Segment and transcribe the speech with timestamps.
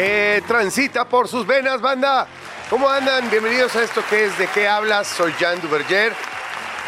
[0.00, 2.26] Que transita por sus venas, banda.
[2.70, 3.28] ¿Cómo andan?
[3.28, 5.06] Bienvenidos a esto que es De qué hablas.
[5.06, 6.14] Soy Jan Duverger.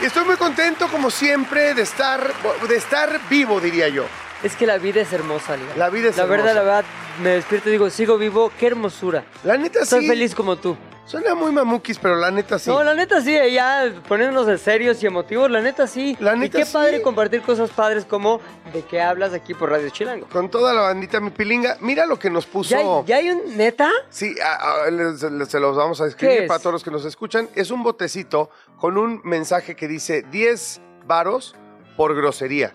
[0.01, 2.33] Y estoy muy contento, como siempre, de estar,
[2.67, 4.06] de estar vivo, diría yo.
[4.43, 5.75] Es que la vida es hermosa, Liga.
[5.77, 6.67] La vida es La verdad, hermosa.
[6.67, 6.91] la verdad,
[7.23, 9.25] me despierto y digo, sigo vivo, qué hermosura.
[9.45, 10.09] La neta Estoy sí.
[10.09, 10.75] feliz como tú.
[11.05, 12.70] Suena muy mamukis, pero la neta sí.
[12.70, 16.16] No, la neta sí, ya poniéndonos en serios y emotivos, la neta sí.
[16.20, 16.73] La y neta qué sí.
[16.73, 18.41] padre compartir cosas padres como
[18.73, 20.27] de qué hablas aquí por Radio Chilango.
[20.28, 21.77] Con toda la bandita, mi pilinga.
[21.80, 22.70] Mira lo que nos puso.
[22.70, 23.91] ¿Ya, hay- ya hay un neta?
[24.11, 26.48] Sí, a- a- les- les- se los vamos a escribir ¿Qué es?
[26.48, 27.48] para todos los que nos escuchan.
[27.56, 31.56] Es un botecito con un mensaje que dice 10 varos
[31.97, 32.72] por grosería.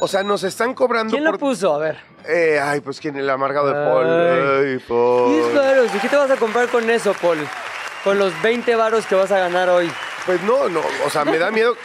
[0.00, 1.34] O sea, nos están cobrando ¿Quién por...
[1.34, 1.74] lo puso?
[1.74, 1.98] A ver.
[2.26, 4.06] Eh, ay, pues quién, el amargado de Paul.
[4.06, 4.72] Ay.
[4.72, 5.32] Ay, Paul.
[5.32, 5.94] 10 varos.
[5.94, 7.38] ¿Y qué te vas a comprar con eso, Paul?
[8.02, 9.90] Con los 20 varos que vas a ganar hoy.
[10.26, 11.76] Pues no, no, o sea, me da miedo.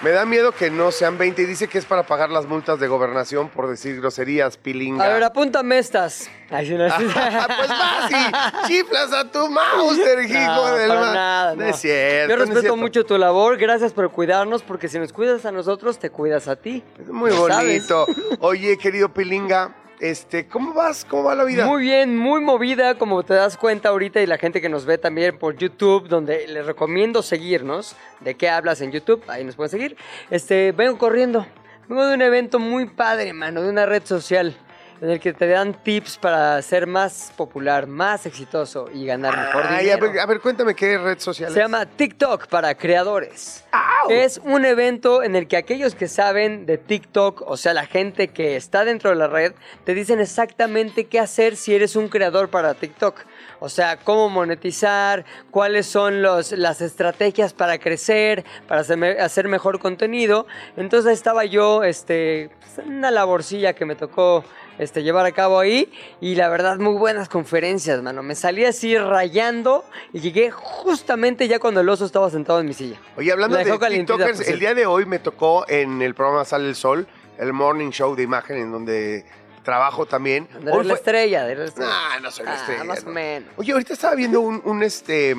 [0.00, 2.78] Me da miedo que no sean 20 y dice que es para pagar las multas
[2.78, 5.04] de gobernación por decir groserías, pilinga.
[5.04, 6.30] A ver, apúntame estas.
[6.50, 7.04] Ay, no, sí.
[7.04, 11.68] pues vas y chiflas a tu Mauser, hijo No, del para nada, No no.
[11.68, 12.30] es cierto.
[12.30, 12.76] Yo respeto cierto.
[12.76, 16.54] mucho tu labor, gracias por cuidarnos, porque si nos cuidas a nosotros, te cuidas a
[16.54, 16.84] ti.
[17.00, 17.88] Es muy sabes.
[17.88, 18.06] bonito.
[18.38, 21.04] Oye, querido pilinga, este, ¿cómo vas?
[21.04, 21.66] ¿Cómo va la vida?
[21.66, 24.98] Muy bien, muy movida, como te das cuenta ahorita y la gente que nos ve
[24.98, 27.96] también por YouTube, donde les recomiendo seguirnos.
[28.20, 29.22] ¿De qué hablas en YouTube?
[29.28, 29.96] Ahí nos pueden seguir.
[30.30, 31.46] Este, vengo corriendo.
[31.88, 34.56] Vengo de un evento muy padre, mano, de una red social.
[35.00, 39.62] En el que te dan tips para ser más popular, más exitoso y ganar mejor
[39.68, 40.10] Ay, a dinero.
[40.12, 41.64] ver, a ver, cuéntame qué red social Se es.
[41.64, 43.64] llama TikTok para creadores.
[44.08, 48.28] Es un evento en el que aquellos que saben de TikTok, o sea, la gente
[48.28, 49.52] que está dentro de la red,
[49.84, 53.20] te dicen exactamente qué hacer si eres un creador para TikTok.
[53.60, 59.46] O sea, cómo monetizar, cuáles son los, las estrategias para crecer, para hacer, me- hacer
[59.48, 60.46] mejor contenido.
[60.76, 64.44] Entonces estaba yo, este, pues, una laborcilla que me tocó
[64.78, 65.92] este, llevar a cabo ahí.
[66.20, 68.22] Y la verdad, muy buenas conferencias, mano.
[68.22, 72.74] Me salí así rayando y llegué justamente ya cuando el oso estaba sentado en mi
[72.74, 72.96] silla.
[73.16, 76.68] Oye, hablando La de TikTokers, el día de hoy me tocó en el programa Sale
[76.68, 77.06] el Sol,
[77.38, 79.24] el morning show de imagen en donde
[79.62, 80.48] trabajo también.
[80.62, 81.90] Eres Hoy la estrella, eres la estrella.
[82.14, 82.84] Nah, no soy la Ah, estrella.
[82.84, 83.10] Más no.
[83.10, 83.48] o menos.
[83.56, 85.34] Oye, ahorita estaba viendo un, un, este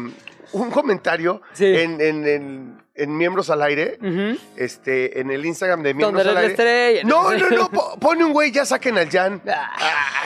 [0.52, 1.66] un comentario Sí.
[1.66, 3.98] en, en, en- en Miembros al Aire,
[4.56, 6.52] este, en el Instagram de Miembros al Aire.
[6.52, 7.02] estrella.
[7.06, 9.42] No, no, no, po- pone un güey, ya saquen al Jan.
[9.48, 9.70] Ah.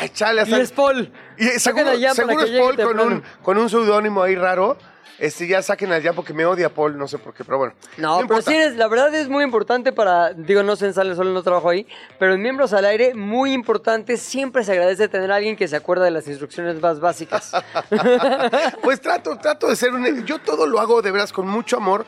[0.01, 1.11] Ah, chale, hasta- Y es Paul.
[1.37, 4.77] y Saquen seguro, seguro es Paul con un, con un seudónimo ahí raro.
[5.19, 7.73] Este, ya saquen al Jan porque me odia Paul, no sé por qué, pero bueno.
[7.97, 8.49] No, pero importa.
[8.51, 11.43] sí, es, la verdad es muy importante para, digo, no sé en Sale Solo, no
[11.43, 11.87] trabajo ahí,
[12.19, 15.75] pero en Miembros al Aire, muy importante, siempre se agradece tener a alguien que se
[15.77, 17.53] acuerda de las instrucciones más básicas.
[18.81, 20.25] Pues trato, trato de ser un...
[20.25, 22.05] Yo todo lo hago de veras con mucho amor.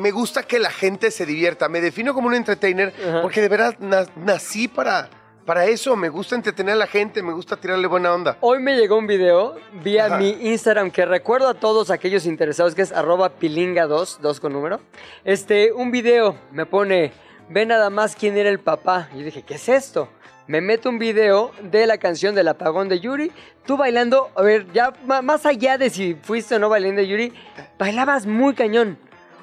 [0.00, 1.68] Me gusta que la gente se divierta.
[1.68, 3.20] Me defino como un entertainer Ajá.
[3.20, 5.10] porque de na- nací para,
[5.44, 5.94] para eso.
[5.94, 8.38] Me gusta entretener a la gente, me gusta tirarle buena onda.
[8.40, 10.16] Hoy me llegó un video vía Ajá.
[10.16, 14.80] mi Instagram que recuerdo a todos aquellos interesados que es arroba pilinga2, 2 con número.
[15.24, 17.12] Este, un video me pone,
[17.50, 19.10] ve nada más quién era el papá.
[19.14, 20.08] Y yo dije, ¿qué es esto?
[20.46, 23.30] Me meto un video de la canción del apagón de Yuri.
[23.66, 27.32] Tú bailando, a ver, ya más allá de si fuiste o no bailando de Yuri,
[27.78, 28.98] bailabas muy cañón.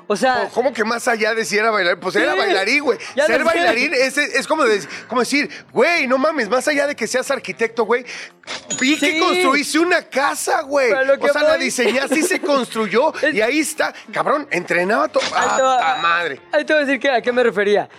[0.09, 1.99] O sea, ¿Cómo que más allá de si era bailarín?
[1.99, 2.97] Pues era bailarín, güey.
[3.15, 6.95] Ya Ser bailarín es, es como, de- como decir, güey, no mames, más allá de
[6.95, 8.05] que seas arquitecto, güey,
[8.79, 10.93] vi que construiste una casa, güey.
[10.93, 13.13] O sea, la diseñaste y se construyó.
[13.21, 13.93] Es- y ahí está.
[14.13, 15.23] Cabrón, entrenaba todo.
[15.35, 16.39] ¡Ah, madre!
[16.53, 17.89] Ahí te voy a decir que, a qué me refería.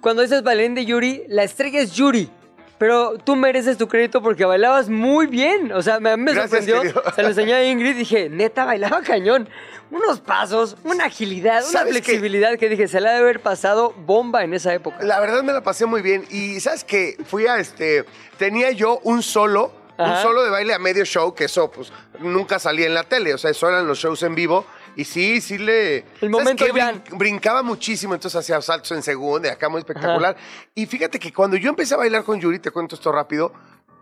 [0.00, 2.30] Cuando dices bailarín de Yuri, la estrella es Yuri.
[2.78, 5.72] Pero tú mereces tu crédito porque bailabas muy bien.
[5.72, 6.80] O sea, me, me Gracias, sorprendió.
[6.82, 7.02] querido.
[7.14, 9.48] Se lo enseñé a Ingrid y dije, neta, bailaba cañón.
[9.90, 14.54] Unos pasos, una agilidad, una flexibilidad que dije, se la debe haber pasado bomba en
[14.54, 14.98] esa época.
[15.02, 16.24] La verdad me la pasé muy bien.
[16.30, 17.16] Y ¿sabes qué?
[17.26, 18.04] Fui a este.
[18.36, 19.72] Tenía yo un solo.
[19.98, 23.34] Un solo de baile a medio show, que eso, pues, nunca salía en la tele.
[23.34, 24.64] O sea, eso eran los shows en vivo.
[24.96, 26.04] Y sí, sí le.
[26.18, 26.72] ¿sabes momento qué?
[26.72, 30.36] Brin- brincaba muchísimo, entonces hacía saltos en segunda acá muy espectacular.
[30.74, 33.52] Y fíjate que cuando yo empecé a bailar con Yuri, te cuento esto rápido,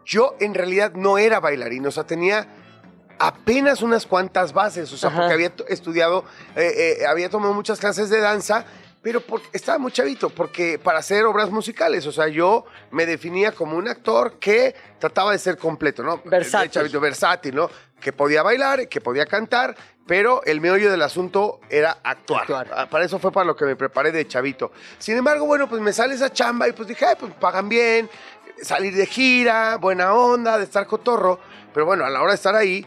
[0.04, 2.46] yo en realidad no era bailarín, o sea, tenía
[3.18, 5.18] apenas unas cuantas bases, o sea, Ajá.
[5.20, 6.24] porque había estudiado,
[6.54, 8.64] eh, eh, había tomado muchas clases de danza,
[9.02, 13.52] pero porque, estaba muy chavito, porque para hacer obras musicales, o sea, yo me definía
[13.52, 16.20] como un actor que trataba de ser completo, ¿no?
[16.24, 16.68] Versátil.
[16.68, 17.70] De chavito, versátil, ¿no?
[18.00, 19.74] Que podía bailar, que podía cantar,
[20.06, 22.42] pero el meollo del asunto era actuar.
[22.42, 22.70] Actuar.
[22.74, 24.72] Ah, Para eso fue para lo que me preparé de chavito.
[24.98, 28.08] Sin embargo, bueno, pues me sale esa chamba y pues dije, ay, pues pagan bien,
[28.62, 31.40] salir de gira, buena onda, de estar cotorro.
[31.74, 32.86] Pero bueno, a la hora de estar ahí,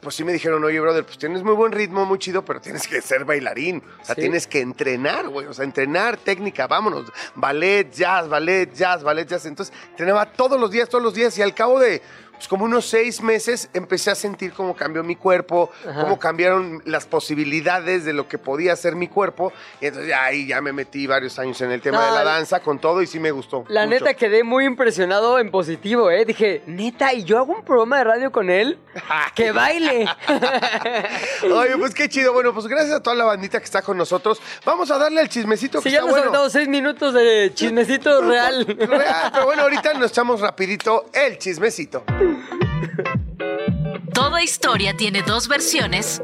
[0.00, 2.88] pues sí me dijeron, oye, brother, pues tienes muy buen ritmo, muy chido, pero tienes
[2.88, 3.82] que ser bailarín.
[4.00, 4.22] O sea, Sí.
[4.22, 5.46] tienes que entrenar, güey.
[5.46, 7.12] O sea, entrenar técnica, vámonos.
[7.36, 9.46] Ballet, jazz, ballet, jazz, ballet, jazz.
[9.46, 11.36] Entonces, entrenaba todos los días, todos los días.
[11.38, 12.02] Y al cabo de,
[12.42, 16.00] pues como unos seis meses, empecé a sentir cómo cambió mi cuerpo, Ajá.
[16.00, 19.52] cómo cambiaron las posibilidades de lo que podía hacer mi cuerpo.
[19.80, 22.58] Y entonces ahí ya me metí varios años en el tema No, de la danza
[22.58, 23.64] con todo y sí me gustó.
[23.68, 24.00] La mucho.
[24.00, 26.24] neta quedé muy impresionado en positivo, ¿eh?
[26.24, 28.76] Dije, neta, ¿y yo hago un programa de radio con él?
[29.36, 30.06] ¡Que baile!
[31.44, 32.32] Oye, pues qué chido.
[32.32, 34.40] Bueno, pues gracias a toda la bandita que está con nosotros.
[34.64, 36.24] Vamos a darle el chismecito que Sí, ya está nos bueno.
[36.24, 38.66] aventamos seis minutos de chismecito real.
[38.66, 42.02] Real, pero bueno, ahorita nos echamos rapidito el chismecito.
[44.14, 46.22] Toda historia tiene dos versiones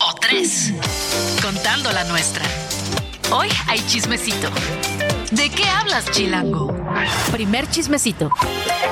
[0.00, 0.72] o tres,
[1.42, 2.44] contando la nuestra.
[3.32, 4.48] Hoy hay chismecito.
[5.32, 6.74] ¿De qué hablas, Chilango?
[7.32, 8.30] Primer chismecito.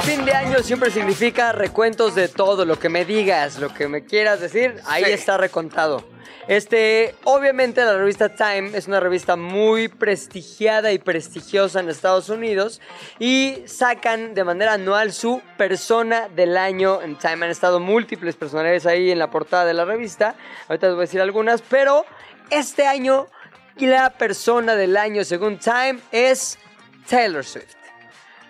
[0.02, 4.04] Fin de año siempre significa recuentos de todo, lo que me digas, lo que me
[4.04, 5.10] quieras decir, ahí Sí.
[5.12, 6.04] está recontado.
[6.48, 12.80] Este, obviamente la revista Time es una revista muy prestigiada y prestigiosa en Estados Unidos
[13.18, 17.44] y sacan de manera anual su persona del año en Time.
[17.44, 20.34] Han estado múltiples personalidades ahí en la portada de la revista.
[20.68, 22.04] Ahorita les voy a decir algunas, pero
[22.50, 23.28] este año
[23.78, 26.58] la persona del año según Time es
[27.08, 27.81] Taylor Swift.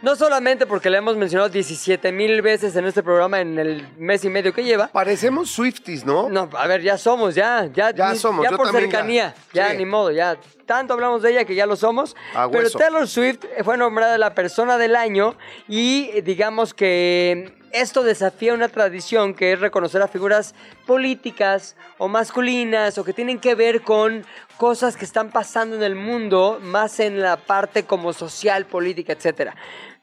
[0.02, 4.24] No solamente porque la hemos mencionado 17 mil veces en este programa en el mes
[4.24, 4.88] y medio que lleva.
[4.88, 6.28] Parecemos Swifties, ¿no?
[6.28, 9.34] No, a ver, ya somos, ya, ya, Ya ni- somos, ya yo por también cercanía,
[9.52, 9.76] ya, Sí.
[9.76, 12.16] ni modo, ya tanto hablamos de ella que ya lo somos.
[12.50, 12.68] Pero.
[12.70, 15.36] Taylor Swift fue nombrada la persona del año
[15.68, 20.54] y eh, digamos que esto desafía una tradición que es reconocer a figuras
[20.86, 24.26] políticas o masculinas o que tienen que ver con
[24.56, 29.54] cosas que están pasando en el mundo, más en la parte como social, política, etcétera.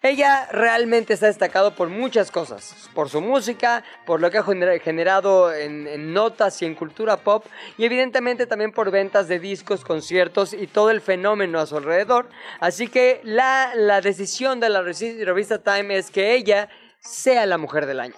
[0.01, 4.80] Ella realmente está destacado por muchas cosas, por su música, por lo que ha gener-
[4.81, 7.46] generado en, en notas y en cultura pop,
[7.78, 12.30] y evidentemente también por ventas de discos, conciertos y todo el fenómeno a su alrededor.
[12.62, 16.69] Así que la, la decisión de la revista Time es que ella
[17.01, 18.16] sea la mujer del año.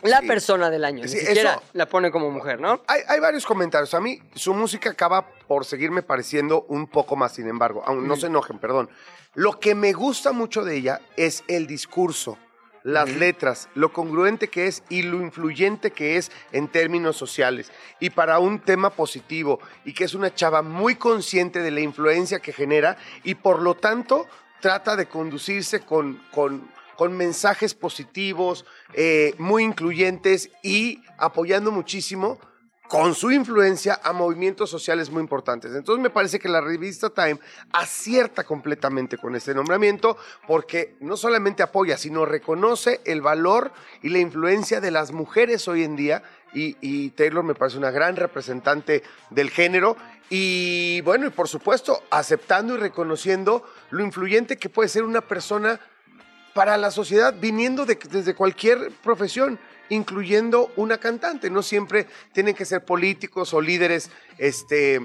[0.00, 0.26] La Sí.
[0.26, 2.80] persona del año, Sí, ni siquiera eso- la pone como mujer, ¿no?
[2.86, 3.92] Hay, hay varios comentarios.
[3.92, 7.82] A mí su música acaba por seguirme pareciendo un poco más, sin embargo.
[7.84, 8.88] Aun- no se enojen, perdón.
[9.34, 12.36] Lo que me gusta mucho de ella es el discurso,
[12.82, 17.70] las letras, lo congruente que es y lo influyente que es en términos sociales.
[18.00, 22.40] Y para un tema positivo, y que es una chava muy consciente de la influencia
[22.40, 24.26] que genera y por lo tanto
[24.60, 32.40] trata de conducirse con, con, con mensajes positivos, eh, muy incluyentes y apoyando muchísimo
[32.90, 35.72] con su influencia a movimientos sociales muy importantes.
[35.76, 37.38] Entonces me parece que la revista Time
[37.72, 40.16] acierta completamente con este nombramiento
[40.48, 43.70] porque no solamente apoya, sino reconoce el valor
[44.02, 48.16] y la influencia de las mujeres hoy en día y, Taylor me parece una gran
[48.16, 49.96] representante del género
[50.28, 55.78] y bueno, y por supuesto aceptando y reconociendo lo influyente que puede ser una persona
[56.54, 59.60] para la sociedad viniendo de- desde cualquier profesión,
[59.90, 61.50] incluyendo una cantante.
[61.50, 65.00] No siempre tienen que ser políticos o líderes, este,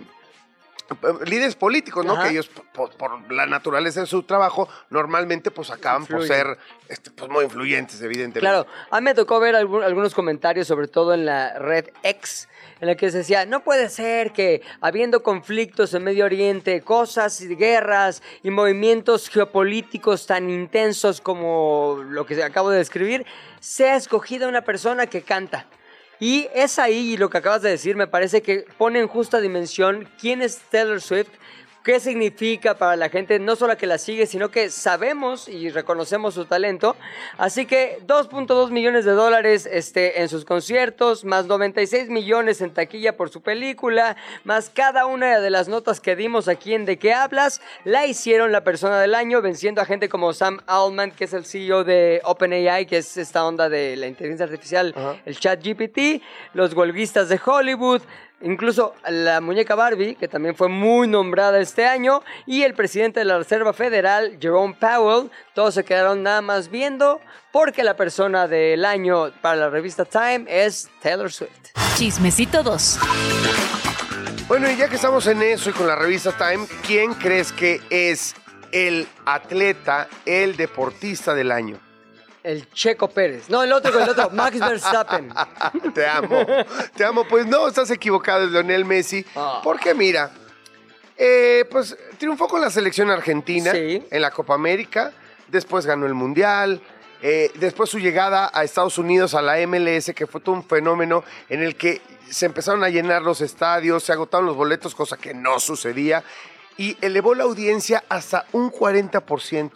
[1.26, 2.14] líderes políticos, ¿no?
[2.14, 2.24] Ajá.
[2.26, 7.10] Que ellos, por, por la naturaleza de su trabajo, normalmente pues acaban por ser este,
[7.12, 8.40] pues, muy influyentes, evidentemente.
[8.42, 12.48] Claro, a mí me tocó ver algún- algunos comentarios, sobre todo en la red X,
[12.82, 17.40] en la que se decía, no puede ser que habiendo conflictos en Medio Oriente, cosas
[17.42, 23.26] y guerras y movimientos geopolíticos tan intensos como lo que acabo de describir,
[23.60, 25.66] sea escogida una persona que canta.
[26.20, 29.42] Y es ahí y lo que acabas de decir, me parece que pone en justa
[29.42, 31.30] dimensión quién es Taylor Swift,
[31.86, 36.34] qué significa para la gente, no solo que la sigue, sino que sabemos y reconocemos
[36.34, 36.96] su talento.
[37.38, 43.16] Así que 2.2 millones de dólares este, en sus conciertos, más 96 millones en taquilla
[43.16, 47.14] por su película, más cada una de las notas que dimos aquí en De qué
[47.14, 51.34] hablas, la hicieron la persona del año, venciendo a gente como Sam Altman, que es
[51.34, 55.18] el CEO de OpenAI, que es esta onda de la inteligencia artificial, Ajá.
[55.24, 56.24] el chat GPT,
[56.54, 58.02] los huelguistas de Hollywood,
[58.42, 63.26] incluso la muñeca Barbie, que también fue muy nombrada este año, y el presidente de
[63.26, 68.86] la Reserva Federal, Jerome Powell, todos se quedaron nada más viendo porque la persona del
[68.86, 71.72] año para la revista Time es Taylor Swift.
[71.96, 73.00] Chismecito 2.
[74.48, 77.82] Bueno, y ya que estamos en eso y con la revista Time, ¿quién crees que
[77.90, 78.36] es
[78.72, 81.80] el atleta, el deportista del año?
[82.46, 83.50] El Checo Pérez.
[83.50, 84.30] No, el otro, el otro.
[84.30, 85.34] Max Verstappen.
[85.96, 86.46] te amo,
[86.96, 87.28] te amo.
[87.28, 89.26] Pues no, estás equivocado, es Lionel Messi.
[89.36, 89.62] Ah.
[89.64, 90.30] Porque mira,
[91.18, 94.06] eh, pues triunfó con la selección argentina Sí.
[94.12, 95.12] en la Copa América,
[95.48, 96.82] después ganó el Mundial,
[97.24, 101.24] eh, después su llegada a Estados Unidos a la MLS, que fue todo un fenómeno
[101.50, 102.00] en el que
[102.30, 106.24] se empezaron a llenar los estadios, se agotaron los boletos, cosa que no sucedía,
[106.78, 109.72] y elevó la audiencia hasta un 40%.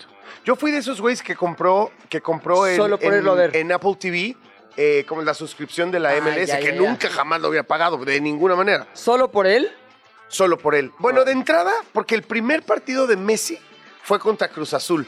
[0.45, 4.35] Yo fui de esos güeyes que compró, que compró en, Solo por en- Apple TV,
[4.77, 6.77] eh, como la suscripción de la Ah, MLS, ya, que ya, ya.
[6.77, 9.71] nunca jamás lo había pagado, de ninguna manera ¿Solo por él?
[10.27, 10.91] solo por él.
[10.99, 13.57] Bueno, de entrada, porque el primer partido de Messi
[14.03, 15.05] fue contra Cruz Azul,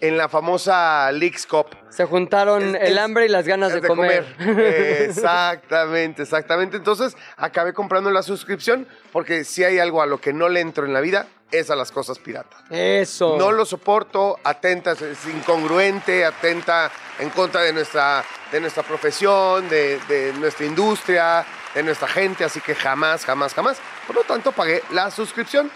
[0.00, 1.66] en la famosa Leagues Cup.
[1.88, 4.26] Se juntaron Es- el es- hambre y las ganas de, comer.
[5.06, 6.76] Exactamente, exactamente.
[6.76, 10.84] Entonces, acabé comprando la suscripción, porque si hay algo a lo que no le entro
[10.86, 12.60] en la vida, es a las cosas piratas.
[12.70, 13.36] Eso.
[13.38, 20.00] No lo soporto, atenta, es incongruente, atenta en contra de nuestra, de nuestra profesión, de,
[20.08, 21.44] de nuestra industria,
[21.74, 23.78] de nuestra gente, así que jamás, jamás, jamás.
[24.06, 25.70] Por lo tanto, pagué la suscripción.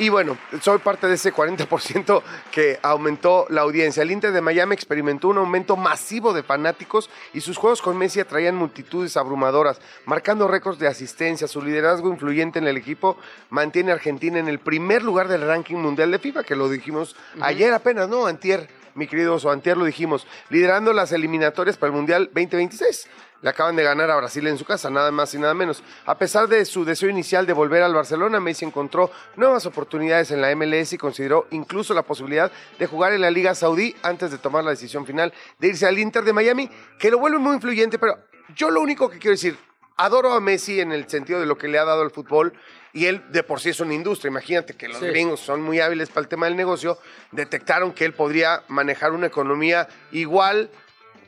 [0.00, 4.02] Y bueno, soy parte de ese 40% que aumentó la audiencia.
[4.02, 8.18] El Inter de Miami experimentó un aumento masivo de fanáticos y sus juegos con Messi
[8.18, 11.46] atraían multitudes abrumadoras, marcando récords de asistencia.
[11.46, 13.18] Su liderazgo influyente en el equipo
[13.50, 17.14] mantiene a Argentina en el primer lugar del ranking mundial de FIFA, que lo dijimos
[17.42, 18.24] ayer apenas, ¿no?
[18.24, 23.08] Antier, mi querido oso, antier lo dijimos, liderando las eliminatorias para el Mundial 2026.
[23.42, 25.82] Le acaban de ganar a Brasil en su casa, nada más y nada menos.
[26.04, 30.42] A pesar de su deseo inicial de volver al Barcelona, Messi encontró nuevas oportunidades en
[30.42, 34.36] la MLS y consideró incluso la posibilidad de jugar en la Liga Saudí antes de
[34.36, 37.98] tomar la decisión final de irse al Inter de Miami, que lo vuelve muy influyente,
[37.98, 38.18] pero
[38.54, 39.56] yo lo único que quiero decir,
[40.04, 42.52] adoro a Messi en el sentido de lo que le ha dado al fútbol
[42.92, 44.30] y él de por sí es una industria.
[44.30, 45.06] Imagínate que los Sí.
[45.06, 46.98] gringos son muy hábiles para el tema del negocio,
[47.32, 50.70] detectaron que él podría manejar una economía igual,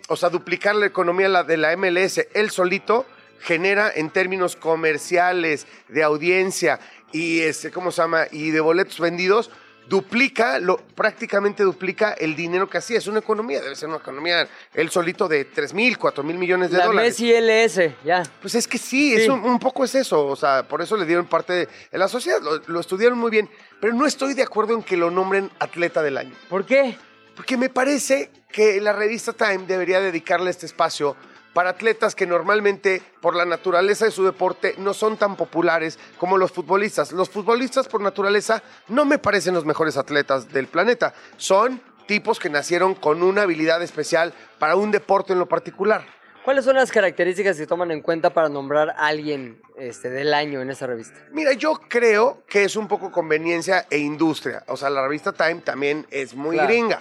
[0.09, 2.27] o sea, duplicar la economía la de la MLS.
[2.35, 3.07] Él solito
[3.41, 6.81] genera en términos comerciales, de audiencia
[7.13, 8.27] y este, ¿cómo se llama?
[8.31, 9.51] Y de boletos vendidos,
[9.89, 12.99] duplica, lo, prácticamente duplica el dinero que hacía.
[12.99, 16.71] Es una economía, debe ser una economía, él solito de 3 mil, 4 mil millones
[16.71, 17.21] de La dólares.
[17.21, 18.23] Messi LS, ya.
[18.41, 19.23] Pues es que sí, Sí.
[19.23, 20.27] Es un, un poco es eso.
[20.27, 22.41] O sea, por eso le dieron parte de, de la sociedad.
[22.41, 23.51] Lo, lo estudiaron muy bien.
[23.81, 26.35] Pero no estoy de acuerdo en que lo nombren atleta del año.
[26.49, 26.97] ¿Por qué?
[27.35, 31.17] Porque me parece que la revista Time debería dedicarle este espacio
[31.53, 36.39] para atletas que normalmente, por la naturaleza de su deporte, no son tan populares como
[36.39, 37.13] los futbolistas.
[37.13, 41.13] Los futbolistas, por naturaleza, no me parecen los mejores atletas del planeta.
[41.37, 46.05] Son tipos que nacieron con una habilidad especial para un deporte en lo particular.
[46.45, 50.61] ¿Cuáles son las características que toman en cuenta para nombrar a alguien este, del año
[50.61, 51.15] en esa revista?
[51.31, 54.65] Mira, yo creo que es un poco conveniencia e industria.
[54.67, 56.69] O sea, la revista Time también es muy Claro.
[56.69, 57.01] gringa.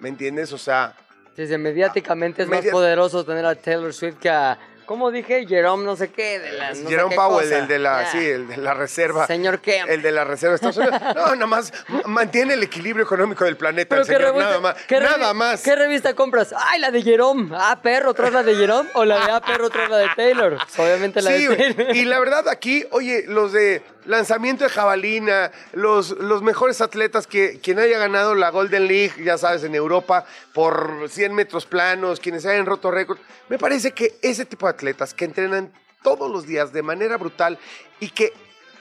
[0.00, 0.52] ¿Me entiendes?
[0.52, 0.96] O sea,
[1.42, 5.46] Dice, mediáticamente es más Media- poderoso tener a Taylor Swift que a, ¿cómo dije?
[5.46, 8.56] Jerome no sé qué, de la no Jerome Powell, el de la, sí, el de
[8.58, 9.26] la reserva.
[9.26, 9.88] Señor Kemp.
[9.88, 11.00] El de la reserva de Estados Unidos.
[11.16, 11.72] No, nada más
[12.06, 14.76] mantiene el equilibrio económico del planeta, el ¿qué señor, revista- nada más.
[14.86, 15.62] qué Nada más.
[15.62, 16.54] ¿Qué revista compras?
[16.56, 17.50] ¡Ay, la de Jerome!
[17.54, 18.90] Ah, perro, otra es la de Jerome.
[18.94, 20.58] O la de Ah, perro, otra es la de Taylor.
[20.76, 21.56] Obviamente la Sí, de.
[21.74, 21.96] Taylor.
[21.96, 27.58] y la verdad aquí, oye, los de lanzamiento de jabalina, los, los mejores atletas que
[27.60, 32.44] quien haya ganado la Golden League, ya sabes, en Europa, por 100 metros planos, quienes
[32.46, 36.72] hayan roto récords, me parece que ese tipo de atletas que entrenan todos los días
[36.72, 37.58] de manera brutal
[38.00, 38.32] y que,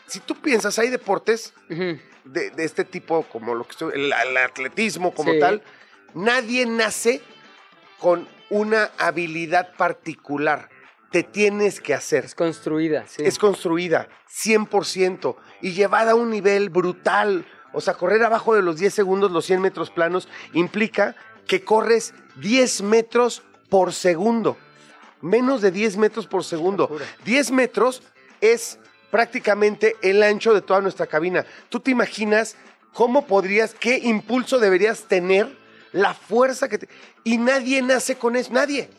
[0.08, 4.38] si tú piensas, hay deportes de, de este tipo, como lo que estoy- el, el
[4.38, 5.40] atletismo como Sí.
[5.40, 5.62] tal,
[6.14, 7.22] nadie nace
[8.00, 10.70] con una habilidad particular.
[11.12, 12.26] Te tienes que hacer.
[12.26, 13.24] Es construida, sí.
[13.26, 17.46] Es construida 100% y llevada a un nivel brutal.
[17.74, 21.16] O sea, correr abajo de los 10 segundos, los 100 metros planos, implica
[21.48, 24.58] que corres 10 metros por segundo.
[25.22, 26.84] Menos de 10 metros por segundo.
[26.84, 27.06] Locura.
[27.26, 28.04] 10 metros
[28.42, 28.80] es
[29.12, 31.46] prácticamente el ancho de toda nuestra cabina.
[31.70, 32.56] ¿Tú te imaginas
[32.94, 35.58] cómo podrías, qué impulso deberías tener,
[35.92, 36.90] la fuerza que te...
[37.24, 38.90] Y nadie nace con eso, nadie.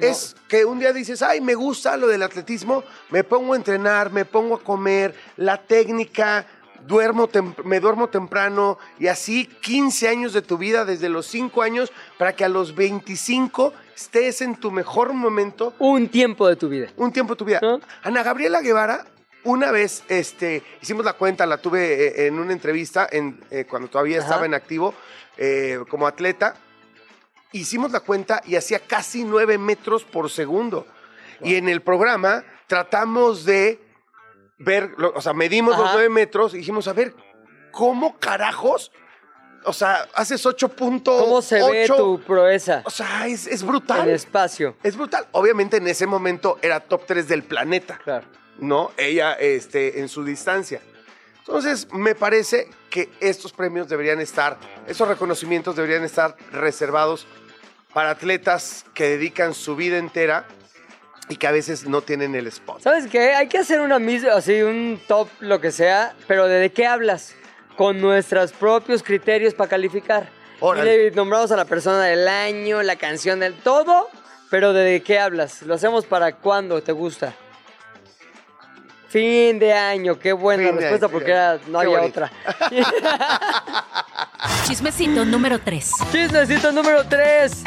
[0.00, 0.06] No.
[0.06, 4.10] Es que un día dices, ay, me gusta lo del atletismo, me pongo a entrenar,
[4.10, 6.46] me pongo a comer, la técnica,
[6.86, 7.28] duermo
[7.64, 12.34] me duermo temprano y así 15 años de tu vida, desde los 5 años, para
[12.34, 16.88] que a los 25 estés en tu mejor momento Un tiempo de tu vida.
[16.96, 17.58] un tiempo de tu vida.
[17.62, 17.80] ¿No?
[18.02, 19.04] Ana Gabriela Guevara,
[19.44, 23.88] una vez este, hicimos la cuenta, la tuve eh, en una entrevista en, eh, cuando
[23.88, 24.26] todavía Ajá.
[24.26, 24.94] estaba en activo
[25.36, 26.56] eh, como atleta.
[27.52, 30.86] Hicimos la cuenta y hacía casi nueve metros por segundo.
[31.42, 33.80] Y en el programa tratamos de
[34.58, 35.94] ver, o sea, medimos los Ajá.
[35.94, 37.14] nueve metros y dijimos, a ver,
[37.72, 38.92] ¿cómo carajos?
[39.64, 41.02] O sea, haces 8.8.
[41.04, 44.08] ¿Cómo se ve tu proeza O sea, es, es brutal.
[44.08, 44.76] el espacio?
[44.82, 45.26] Es brutal.
[45.32, 47.98] Obviamente en ese momento era top 3 del planeta.
[48.02, 48.26] Claro.
[48.60, 48.92] ¿no?
[48.96, 50.80] Ella este, en su distancia.
[51.38, 57.26] Entonces, me parece que estos premios deberían estar, esos reconocimientos deberían estar reservados
[57.92, 60.46] para atletas que dedican su vida entera
[61.28, 62.80] y que a veces no tienen el spot.
[62.80, 63.34] ¿Sabes qué?
[63.34, 67.34] Hay que hacer una misma, así, un top, lo que sea, pero ¿de, qué hablas?
[67.76, 70.28] Con nuestros propios criterios para calificar.
[70.58, 70.94] Órale.
[70.94, 74.08] Y le nombramos a la persona del año, la canción del todo,
[74.50, 75.62] pero ¿de qué hablas?
[75.62, 77.34] ¿Lo hacemos para cuándo te gusta?
[79.10, 82.20] Fin de año, qué buena Fin respuesta año, porque era- no había bonito.
[82.20, 82.32] otra.
[84.66, 85.90] Chismecito número 3.
[86.12, 87.64] Chismecito número 3.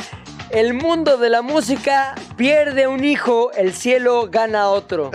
[0.53, 5.10] El mundo de la música pierde un hijo, el cielo gana otro.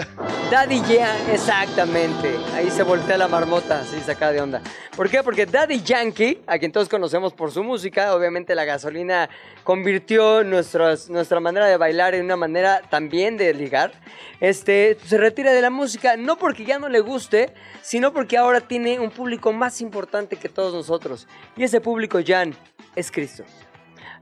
[0.51, 2.35] Daddy Yankee, exactamente.
[2.55, 4.61] Ahí se voltea la marmota, así saca de onda.
[4.97, 5.23] ¿Por qué?
[5.23, 9.31] Porque Daddy Yankee, a quien todos conocemos por su música, obviamente la gasolina
[9.63, 13.93] convirtió nuestra manera de bailar en una manera también de ligar.
[14.41, 18.61] Este, se retira de la música, no porque ya no le guste, sino porque ahora
[18.61, 21.29] tiene un público más importante que todos nosotros.
[21.57, 22.57] Y ese público, Jan,
[22.97, 23.45] es Cristo.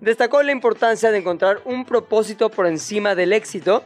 [0.01, 3.83] Destacó la importancia de encontrar un propósito por encima del éxito.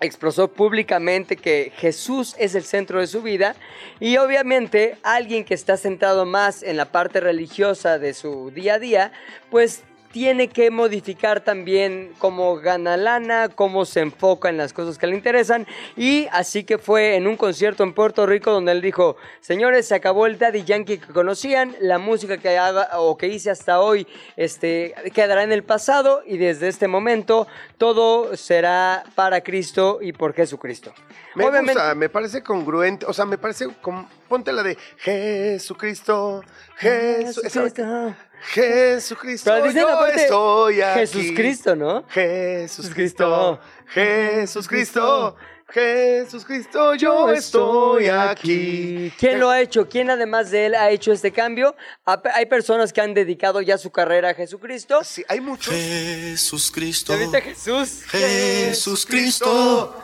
[0.00, 3.54] Expresó públicamente que Jesús es el centro de su vida
[4.00, 8.78] y obviamente alguien que está centrado más en la parte religiosa de su día a
[8.78, 9.12] día,
[9.50, 15.06] pues tiene que modificar también cómo gana lana, cómo se enfoca en las cosas que
[15.06, 15.66] le interesan.
[15.96, 19.94] Y así que fue en un concierto en Puerto Rico donde él dijo, señores, se
[19.94, 24.06] acabó el Daddy Yankee que conocían, la música que haga o que hice hasta hoy
[24.36, 27.46] este, quedará en el pasado y desde este momento
[27.78, 30.92] todo será para Cristo y por Jesucristo.
[31.36, 36.42] Me gusta, me parece congruente, o sea, me parece, como, ponte la de Jesucristo,
[36.80, 38.14] Jesu- esa- Jesucristo.
[38.42, 41.00] Jesucristo, Pero dicen yo aparte, estoy aquí.
[41.00, 42.04] Jesús Cristo, ¿no?
[42.08, 45.36] Jesús Cristo, Jesús Cristo,
[45.68, 49.12] Jesús Cristo, yo estoy aquí.
[49.18, 49.88] ¿Quién lo ha hecho?
[49.88, 51.76] ¿Quién además de él ha hecho este cambio?
[52.06, 55.04] Ha- Hay personas que han dedicado ya su carrera a Jesucristo.
[55.04, 55.72] Sí, hay muchos.
[55.72, 57.12] Jesús Cristo.
[57.12, 58.02] ¿Ya viste Jesús?
[58.08, 59.94] Jesús Cristo.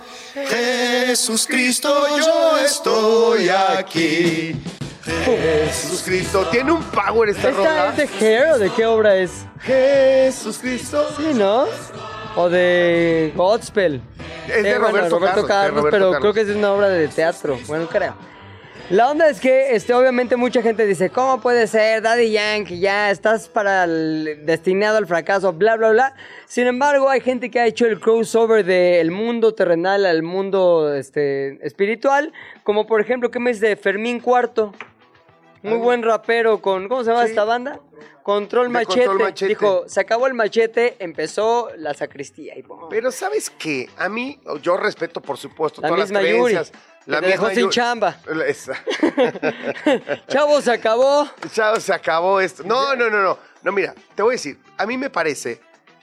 [0.45, 4.55] Jesús Cristo, yo estoy aquí.
[5.25, 7.95] Jesús Cristo, tiene un power esta ¿Esta rola.
[7.97, 9.47] es de Hair o de qué obra es?
[9.63, 11.09] Jesús Cristo.
[11.17, 11.65] Sí, ¿no?
[12.37, 14.03] O de Godspell.
[14.47, 16.21] Es de Eh, bueno, Roberto Carlos, de Carlos, Roberto pero Carlos.
[16.21, 17.59] creo que es de una obra de teatro.
[17.67, 18.15] Bueno, creo.
[18.89, 22.79] La onda es que, este, obviamente, mucha gente dice, ¿cómo puede ser Daddy Yankee?
[22.79, 26.15] Ya estás para el- destinado al fracaso, bla, bla, bla.
[26.47, 31.59] Sin embargo, hay gente que ha hecho el crossover del mundo terrenal al mundo este,
[31.67, 32.33] espiritual.
[32.63, 34.73] Como, por ejemplo, ¿qué me dice de Fermín Cuarto?
[35.65, 37.31] Muy buen rapero con, ¿cómo se llama Sí.
[37.31, 37.81] esta banda?
[38.27, 39.07] Control machete.
[39.07, 39.49] Control Machete.
[39.51, 42.59] Dijo, se acabó el machete, empezó la sacristía.
[42.59, 42.89] Y ¡pum!
[42.91, 43.89] Pero ¿sabes qué?
[43.97, 46.73] A mí, yo respeto, por supuesto, La todas misma las Yuri, creencias.
[47.07, 48.17] que te dejó sin Yuri- chamba.
[48.27, 48.73] La- esa.
[50.29, 51.29] Chavo, se acabó.
[51.55, 52.65] Ya se acabó esto.
[52.65, 53.39] No, no, no, no.
[53.63, 55.61] No, mira, te voy a decir, a mí me parece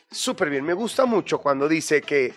[0.09, 0.63] súper bien.
[0.63, 2.33] Me gusta mucho cuando dice que,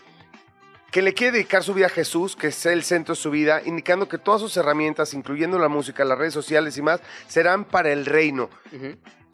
[0.90, 3.62] que le quiere dedicar su vida a Jesús, que es el centro de su vida,
[3.64, 7.92] indicando que todas sus herramientas, incluyendo la música, las redes sociales y más, serán para
[7.92, 8.50] el reino.
[8.72, 9.25] O-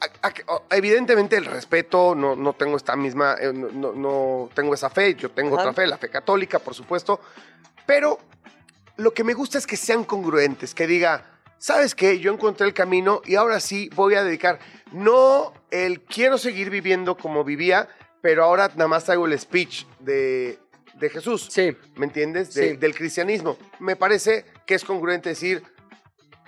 [0.69, 5.31] evidentemente el respeto, no, no tengo esta misma, eh, no, no- tengo esa fe, yo
[5.31, 5.69] tengo Ajá.
[5.69, 7.19] otra fe, la fe católica, por supuesto,
[7.85, 8.17] pero
[8.97, 11.25] lo que me gusta es que sean congruentes, que diga,
[11.57, 12.19] ¿sabes qué?
[12.19, 14.59] Yo encontré el camino y ahora sí voy a dedicar,
[14.91, 17.87] no el quiero seguir viviendo como vivía,
[18.21, 20.57] pero ahora nada más traigo el speech de,
[20.93, 21.47] de Jesús.
[21.51, 21.75] Sí.
[21.95, 22.53] ¿Me entiendes?
[22.53, 22.77] De- Sí.
[22.77, 23.57] Del cristianismo.
[23.79, 25.63] Me parece que es congruente decir,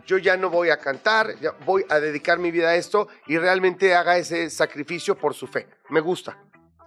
[0.05, 3.37] yo ya no voy a cantar, ya voy a dedicar mi vida a esto y
[3.37, 5.67] realmente haga ese sacrificio por su fe.
[5.89, 6.37] Me gusta.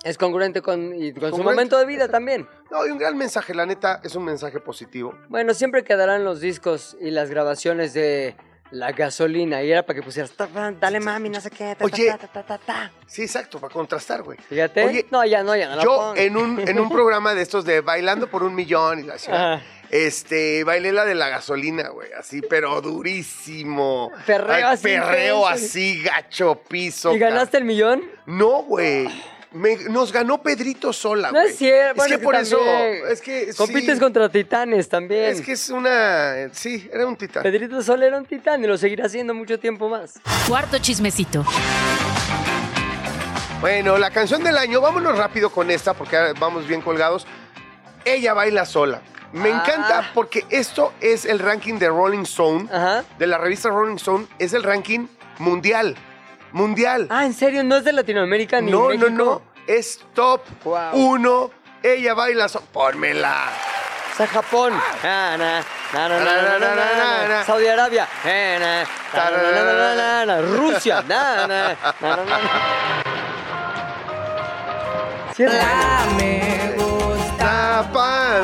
[0.05, 2.49] Es congruente con, y con su momento de vida también.
[2.71, 5.13] No, y un gran mensaje, la neta, es un mensaje positivo.
[5.29, 8.37] Bueno, siempre quedarán los discos y las grabaciones de
[8.71, 9.63] la gasolina.
[9.63, 11.75] Y era para que pusieras, "Ta, ta, dale mami, no sé qué.
[11.77, 12.07] ta, Oye.
[12.11, 12.93] ta, ta, ta, ta, ta".
[13.07, 14.39] Sí, exacto, para contrastar, güey.
[14.39, 14.85] Fíjate.
[14.85, 17.81] Oye, no, ya no, ya no Yo en un, en un programa de estos de
[17.81, 19.63] Bailando por un Millón y la Ajá.
[19.91, 24.11] Este, bailé la de la gasolina, güey, así, pero durísimo.
[24.27, 27.15] Perreo Ay, así Perreo así, gacho, piso.
[27.15, 28.03] ¿Y ganaste el millón?
[28.27, 29.09] No, güey.
[29.51, 31.97] Me- nos ganó Pedrito sola, No es cierto.
[31.97, 32.61] Bueno, es que por eso,
[33.11, 35.25] es que Compites sí, contra titanes también.
[35.25, 37.43] Es que es una, sí, era un titán.
[37.43, 40.21] Pedrito Sol era un titán y lo seguirá haciendo mucho tiempo más.
[40.47, 41.47] Cuarto chismecito.
[43.63, 47.27] Bueno, la canción del año, vámonos rápido con esta porque ahora vamos bien colgados.
[48.05, 49.01] Ella baila sola.
[49.33, 53.05] Me encanta porque esto es el ranking de Rolling Stone, Ajá.
[53.19, 55.07] de la revista Rolling Stone, es el ranking
[55.39, 55.97] mundial.
[56.53, 57.07] Mundial.
[57.11, 57.63] Ah, ¿en serio?
[57.63, 59.11] ¿No es de Latinoamérica ni No, México?
[59.11, 59.43] no, no.
[59.67, 60.41] Es top
[60.93, 61.51] 1.
[61.83, 62.49] Ella baila.
[62.49, 63.51] So Pónmela.
[64.13, 64.73] O sea, Japón.
[67.45, 68.09] Saudi Arabia.
[70.41, 71.05] Rusia.
[75.37, 75.59] Rusia.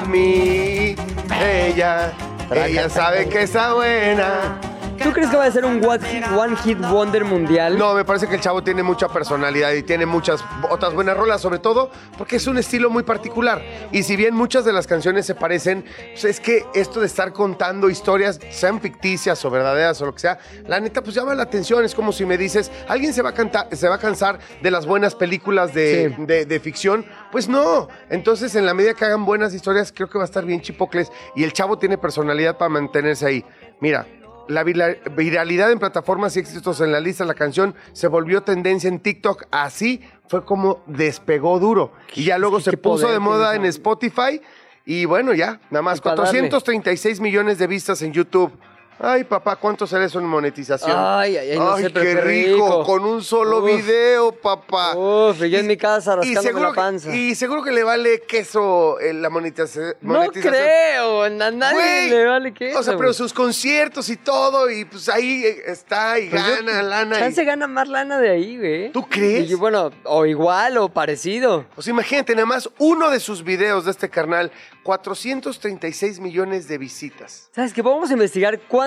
[0.08, 0.94] Mí.
[1.40, 2.12] Ella.
[2.50, 4.60] Ella sabe que está buena.
[5.02, 7.76] ¿Tú crees que va a ser un one hit, one hit wonder mundial?
[7.78, 11.40] No, me parece que el chavo tiene mucha personalidad y tiene muchas otras buenas rolas,
[11.40, 13.62] sobre todo porque es un estilo muy particular.
[13.92, 17.32] Y si bien muchas de las canciones se parecen, pues es que esto de estar
[17.32, 21.42] contando historias, sean ficticias o verdaderas o lo que sea, la neta pues llama la
[21.44, 21.84] atención.
[21.84, 24.70] Es como si me dices, ¿alguien se va a, cantar, se va a cansar de
[24.70, 26.24] las buenas películas de, Sí.
[26.24, 27.04] de- de ficción?
[27.32, 27.88] Pues no.
[28.10, 31.10] Entonces, en la medida que hagan buenas historias, creo que va a estar bien chipocles.
[31.34, 33.44] Y el chavo tiene personalidad para mantenerse ahí.
[33.80, 34.06] Mira,
[34.48, 38.42] la vira- viralidad en plataformas y éxitos en la lista de la canción se volvió
[38.42, 39.44] tendencia en TikTok.
[39.50, 41.92] Así fue como despegó duro.
[42.14, 44.40] Y ya luego que se puso de moda en Spotify.
[44.86, 45.98] Y bueno, ya, nada más.
[45.98, 46.24] Y pa' darle.
[46.24, 48.52] 436 millones de vistas en YouTube.
[48.98, 50.92] Ay, papá, ¿cuánto será eso en monetización?
[50.96, 52.54] Ay, ay, ay, no sé, pero qué qué rico.
[52.66, 52.84] rico.
[52.84, 53.66] Con un solo Uf.
[53.66, 54.94] video, papá.
[54.96, 57.10] Uf, y yo en mi casa Y rascándome la panza.
[57.10, 60.52] Que, y seguro que le vale queso eh, la monetiza- no monetización.
[60.54, 64.84] creo, a nadie Güey, le vale que O sea, pero sus conciertos y todo, y
[64.84, 67.16] pues ahí eh, está y Pues yo- gana lana.
[67.16, 68.92] y- Chance gana más lana de ahí, güey.
[68.92, 69.50] ¿Tú crees?
[69.50, 71.64] Y bueno, o igual o parecido.
[71.76, 74.52] O sea, imagínate, nada más uno de sus videos de este carnal,
[74.84, 77.48] 436 millones de visitas.
[77.54, 77.82] ¿Sabes qué?
[77.82, 78.83] Vamos a investigar cuánto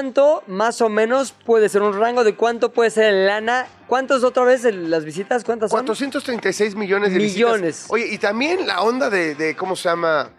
[0.48, 3.68] más o menos puede ser un rango de cuánto puede ser en lana.
[3.88, 5.44] ¿Cuántos otra vez el- las visitas?
[5.44, 5.80] ¿Cuántas son?
[5.80, 7.62] 436 millones de Millones.
[7.62, 7.92] visitas.
[7.92, 10.30] Oye, y también la onda de, de, ¿cómo se llama?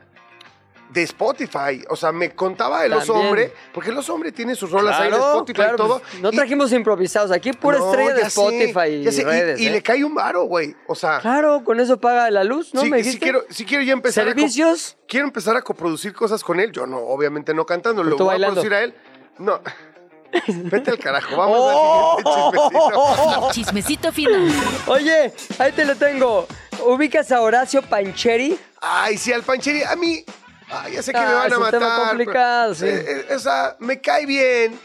[0.91, 1.85] De Spotify.
[1.91, 3.27] O sea, me contaba el oso También.
[3.29, 6.01] hombre, porque el oso hombre tiene sus rolas ahí Claro, Spotify y todo.
[6.01, 7.31] pues, no y- trajimos improvisados.
[7.31, 9.61] Aquí pura No, estrella de ya sé, Spotify y ya sé, y- redes.
[9.61, 9.71] Y, ¿eh?
[9.71, 10.75] le cae un varo, güey.
[10.87, 12.81] O sea, Claro, con eso paga la luz, ¿no?
[12.81, 13.19] sí, ¿Me dijiste?
[13.21, 14.97] quiero, sí quiero ya empezar a co- ¿Servicios?
[15.07, 16.73] quiero empezar a coproducir cosas con él.
[16.73, 18.53] Yo no, obviamente no cantando, lo tú voy bailando.
[18.61, 18.95] a producir a él.
[19.39, 19.61] No.
[20.47, 22.19] Vete al carajo, ¡Oh!
[22.23, 24.11] vamos al siguiente chismecito.
[24.11, 24.53] Chismecito final.
[24.87, 26.47] Oye, ahí te lo tengo.
[26.87, 28.59] ¿Ubicas a Horacio Pancheri?
[28.81, 30.23] Ay, sí, al Pancheri, a mí.
[30.71, 32.09] Ay, ya sé que Ah, me van es a un tema matar.
[32.09, 32.87] complicado, sí.
[32.87, 34.79] eh, eh, o sea, me cae bien,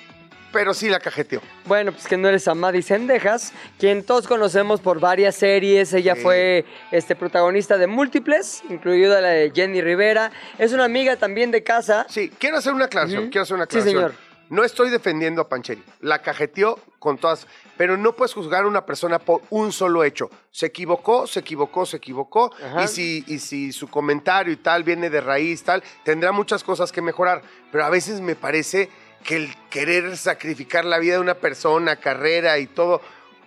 [0.54, 1.42] pero sí la cajeteo.
[1.66, 5.92] Bueno, pues que no eres Amadi Sendejas, quien todos conocemos por varias series.
[5.94, 6.22] Ella Sí.
[6.22, 10.32] fue este, protagonista de múltiples, incluida la de Jenny Rivera.
[10.58, 12.06] Es una amiga también de casa.
[12.10, 13.32] Sí, quiero hacer una aclaración, Ujú.
[13.32, 14.12] quiero hacer una Sí, aclaración.
[14.12, 14.23] señor.
[14.50, 18.86] No estoy defendiendo a Pancheri, la cajeteó con todas, pero no puedes juzgar a una
[18.86, 20.30] persona por un solo hecho.
[20.52, 22.84] Se equivocó, se equivocó, se equivocó, Ajá.
[22.84, 26.92] y si, y si su comentario y tal viene de raíz, tal, tendrá muchas cosas
[26.92, 28.90] que mejorar, pero a veces me parece
[29.24, 33.02] que el querer sacrificar la vida de una persona, carrera y todo,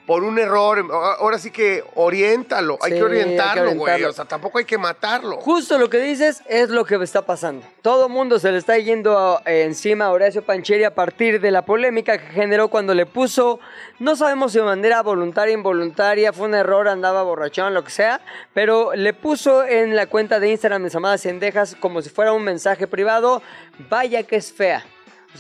[0.06, 0.86] por un error,
[1.18, 5.38] ahora sí que oriéntalo, hay Sí, que orientarlo, güey, o sea, tampoco hay que matarlo.
[5.38, 7.66] Justo lo que dices es lo que está pasando.
[7.82, 12.18] Todo mundo se le está yendo encima a Horacio Pancheri a partir de la polémica
[12.18, 13.58] que generó cuando le puso,
[13.98, 18.20] no sabemos si de manera voluntaria, involuntaria, fue un error, andaba borrachón, lo que sea,
[18.54, 22.44] pero le puso en la cuenta de Instagram de Samadas Cendejas como si fuera un
[22.44, 23.42] mensaje privado,
[23.90, 24.84] vaya que es fea.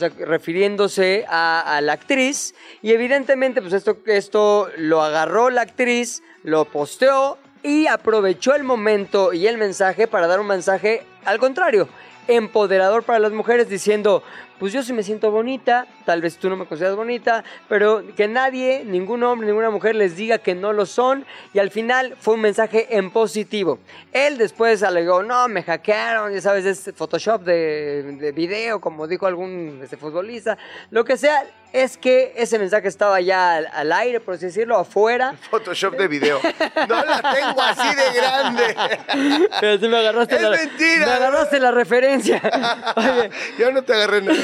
[0.00, 2.54] Refiriéndose a, a la actriz.
[2.82, 9.32] Y evidentemente, pues esto, esto lo agarró la actriz, lo posteó y aprovechó el momento
[9.32, 11.88] y el mensaje para dar un mensaje al contrario,
[12.28, 14.22] empoderador para las mujeres diciendo,
[14.58, 18.28] pues yo sí me siento bonita, tal vez tú no me consideras bonita, pero que
[18.28, 22.34] nadie, ningún hombre, ninguna mujer les diga que no lo son y al final fue
[22.34, 23.78] un mensaje en positivo.
[24.12, 29.26] Él después alegó, no, me hackearon, ya sabes, es Photoshop de, de video, como dijo
[29.26, 30.56] algún este, futbolista,
[30.90, 34.78] lo que sea, es que ese mensaje estaba ya al, al aire, por así decirlo,
[34.78, 35.34] afuera.
[35.50, 36.40] Photoshop de video.
[36.88, 39.48] No la tengo así de grande.
[39.60, 41.06] Pero tú me agarraste Es la, mentira.
[41.06, 42.40] Me agarraste la referencia.
[42.96, 44.38] Oye, Yo no te agarré nada.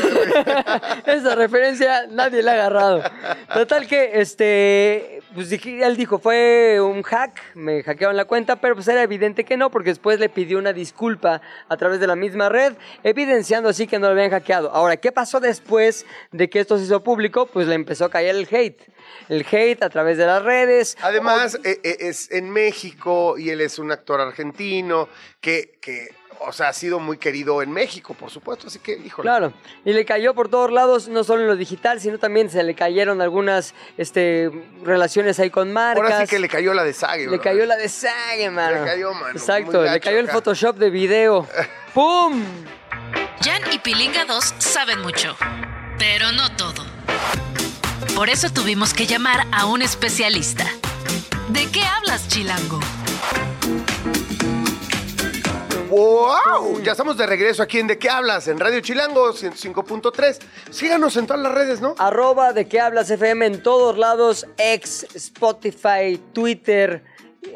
[1.06, 3.02] Esa referencia nadie la ha agarrado.
[3.52, 8.74] Total que, este, pues dije- él dijo, fue un hack, me hackearon la cuenta, pero
[8.74, 12.16] pues era evidente que no, porque después le pidió una disculpa a través de la
[12.16, 14.70] misma red, evidenciando así que no lo habían hackeado.
[14.72, 17.46] Ahora, ¿qué pasó después de que esto se hizo público?
[17.46, 18.80] Pues le empezó a caer el hate.
[19.28, 20.96] El hate a través de las redes.
[21.02, 25.08] Además, eh, eh, es en México y él es un actor argentino
[25.40, 26.08] que, que,
[26.44, 28.66] o sea, ha sido muy querido en México, por supuesto.
[28.66, 29.26] Así que, híjole.
[29.26, 29.52] Claro,
[29.84, 32.74] y le cayó por todos lados, no solo en lo digital, sino también se le
[32.74, 34.50] cayeron algunas este,
[34.84, 36.04] relaciones ahí con marcas.
[36.04, 37.40] Ahora sí que le cayó la de Sage, Le bro.
[37.40, 38.80] cayó la de Sage, mano.
[38.80, 40.28] Le cayó, mano, Exacto, le cayó el.
[40.28, 41.46] Photoshop de video.
[41.94, 42.42] ¡Pum!
[43.42, 45.36] Jan y Pilinga 2 saben mucho,
[45.98, 46.84] pero no todo.
[48.14, 50.64] Por eso tuvimos que llamar a un especialista.
[51.48, 52.80] ¿De qué hablas, Chilango?
[56.02, 56.80] ¡Wow!
[56.82, 58.48] Ya estamos de regreso aquí en ¿De qué hablas?
[58.48, 60.38] En Radio Chilango 105.3.
[60.70, 61.94] Síganos en todas las redes, ¿no?
[61.98, 67.04] Arroba de qué hablas FM en todos lados, ex, Spotify, Twitter,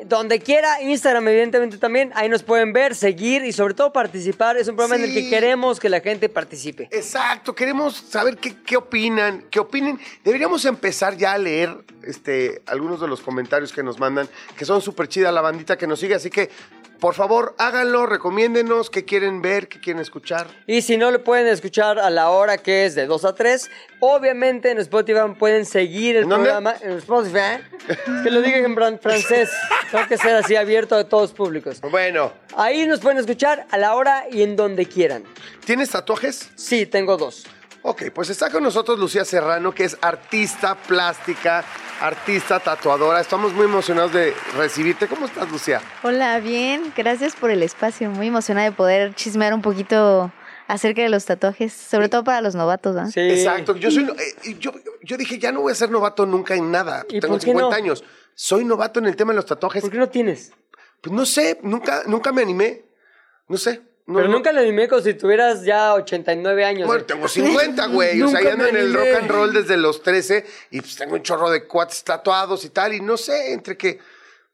[0.05, 4.59] donde quiera, Instagram evidentemente también, ahí nos pueden ver, seguir y sobre todo participar.
[4.59, 5.31] Es un programa en el que Sí.
[5.31, 6.91] queremos que la gente participe.
[6.93, 9.99] Exacto, queremos saber qué, qué opinan, qué opinen.
[10.25, 14.83] Deberíamos empezar ya a leer este, algunos de los comentarios que nos mandan, que son
[14.83, 16.51] súper chida la bandita que nos sigue, así que
[17.01, 20.47] por favor háganlo, recomiéndenos qué quieren ver, qué quieren escuchar.
[20.67, 23.71] Y si no lo pueden escuchar a la hora que es de 2 a 3,
[24.01, 26.45] obviamente en Spotify pueden seguir el ¿En dónde?
[26.51, 26.75] programa.
[26.81, 27.39] En Spotify.
[27.39, 27.61] ¿eh?
[28.25, 29.51] Que lo digan en fran- francés.
[29.91, 31.81] Tengo que ser así abierto a todos públicos.
[31.83, 35.25] Bueno, Ahí nos pueden escuchar a la hora y en donde quieran.
[35.65, 36.51] ¿tienes tatuajes?
[36.55, 37.45] Sí, tengo dos.
[37.89, 41.65] Ok, pues está con nosotros Lucía Serrano, que es artista plástica,
[42.01, 43.21] artista tatuadora.
[43.21, 45.07] Estamos muy emocionados de recibirte.
[45.07, 45.81] ¿Cómo estás, Lucía?
[46.03, 48.11] Hola, bien, gracias por el espacio.
[48.11, 50.33] Muy emocionada de poder chismear un poquito
[50.67, 53.07] acerca de los tatuajes, sobre todo para los novatos, ¿ah?
[53.07, 53.21] Sí.
[53.21, 53.77] Exacto.
[53.77, 54.73] Yo, soy, eh, yo,
[55.05, 57.07] yo dije, ya no voy a ser novato nunca en nada.
[57.09, 57.73] ¿Y Tengo por qué 50 no?
[57.73, 58.03] años.
[58.35, 59.83] Soy novato en el tema de los tatuajes.
[59.83, 60.51] ¿Por qué no tienes?
[61.01, 62.85] Pues no sé, nunca, nunca me animé.
[63.47, 63.81] No sé.
[64.07, 64.35] No, Pero no.
[64.35, 66.87] nunca le animé como si tuvieras ya 89 años.
[66.87, 67.07] Bueno, ¿eh?
[67.07, 68.23] tengo 50, güey.
[68.23, 70.95] o sea, Nunca ya ando en el rock and roll desde los 13 y pues
[70.97, 72.95] tengo un chorro de cuates tatuados y tal.
[72.95, 73.99] Y no sé, entre que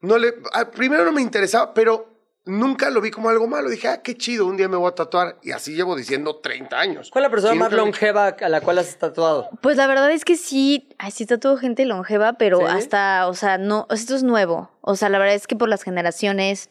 [0.01, 0.33] no le.
[0.53, 2.09] ah, primero no me interesaba, pero
[2.45, 3.69] nunca lo vi como algo malo.
[3.69, 5.37] Dije, ah, qué chido, un día me voy a tatuar.
[5.43, 7.09] Y así llevo diciendo 30 años.
[7.11, 9.49] ¿Cuál es la persona más lo- longeva a la cual has tatuado?
[9.61, 12.65] Pues la verdad es que sí, sí tatuó gente longeva, pero ¿Sí?
[12.67, 14.71] hasta, o sea, no, esto es nuevo.
[14.81, 16.69] O sea, la verdad es que por las generaciones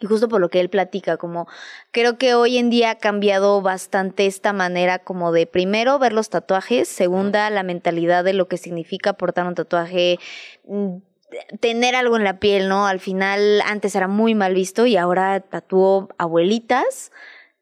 [0.00, 1.46] y justo por lo que él platica, como
[1.92, 6.30] creo que hoy en día ha cambiado bastante esta manera como de primero ver los
[6.30, 10.18] tatuajes, segunda la mentalidad de lo que significa portar un tatuaje,
[10.66, 10.96] mm,
[11.60, 12.86] tener algo en la piel, ¿no?
[12.86, 17.12] Al final antes era muy mal visto y ahora tatuó abuelitas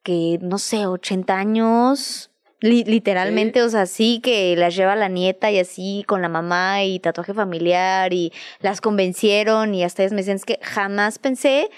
[0.02, 5.50] que no sé, 80 años, li- literalmente, o sea, sí que las lleva la nieta
[5.50, 10.18] y así con la mamá y tatuaje familiar y las convencieron y hasta ellas me
[10.18, 11.68] decían, es que jamás pensé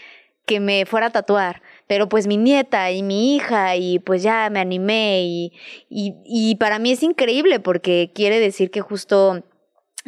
[0.51, 4.51] que me fuera a tatuar, pero pues mi nieta y mi hija y pues ya
[4.51, 5.53] me animé y,
[5.89, 9.45] y, y para mí es increíble porque quiere decir que justo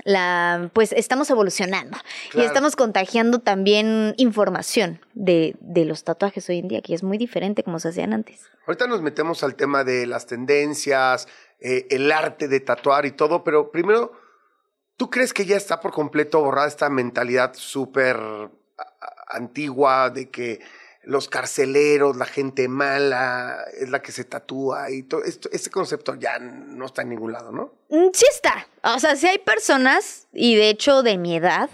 [0.03, 1.97] la pues estamos evolucionando
[2.35, 7.19] y estamos contagiando también información de, de los tatuajes hoy en día, que es muy
[7.19, 8.41] diferente como se hacían antes.
[8.67, 11.29] Ahorita nos metemos al tema de las tendencias,
[11.61, 14.11] eh, el arte de tatuar y todo, pero primero,
[14.97, 18.19] ¿tú crees que ya está por completo borrada esta mentalidad súper
[19.33, 20.61] antigua de que
[21.05, 26.15] los carceleros, la gente mala, es la que se tatúa y todo esto, este concepto
[26.15, 27.75] ya no está en ningún lado, ¿no?
[27.89, 28.67] Mm, Sí está.
[28.85, 31.71] O sea, sí hay personas, y de hecho de mi edad,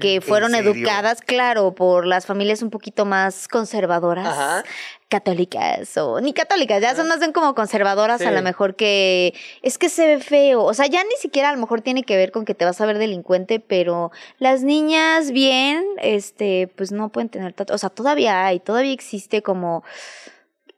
[0.00, 4.64] que ¿En fueron educadas, claro, por las familias un poquito más conservadoras, Ajá.
[5.08, 9.78] católicas, o ni católicas, ya son más bien como conservadoras, a lo mejor que es
[9.78, 10.62] que se ve feo.
[10.62, 12.80] O sea, ya ni siquiera a lo mejor tiene que ver con que te vas
[12.80, 17.90] a ver delincuente, pero las niñas bien, este, pues no pueden tener tatu- O sea,
[17.90, 19.82] todavía hay, todavía existe como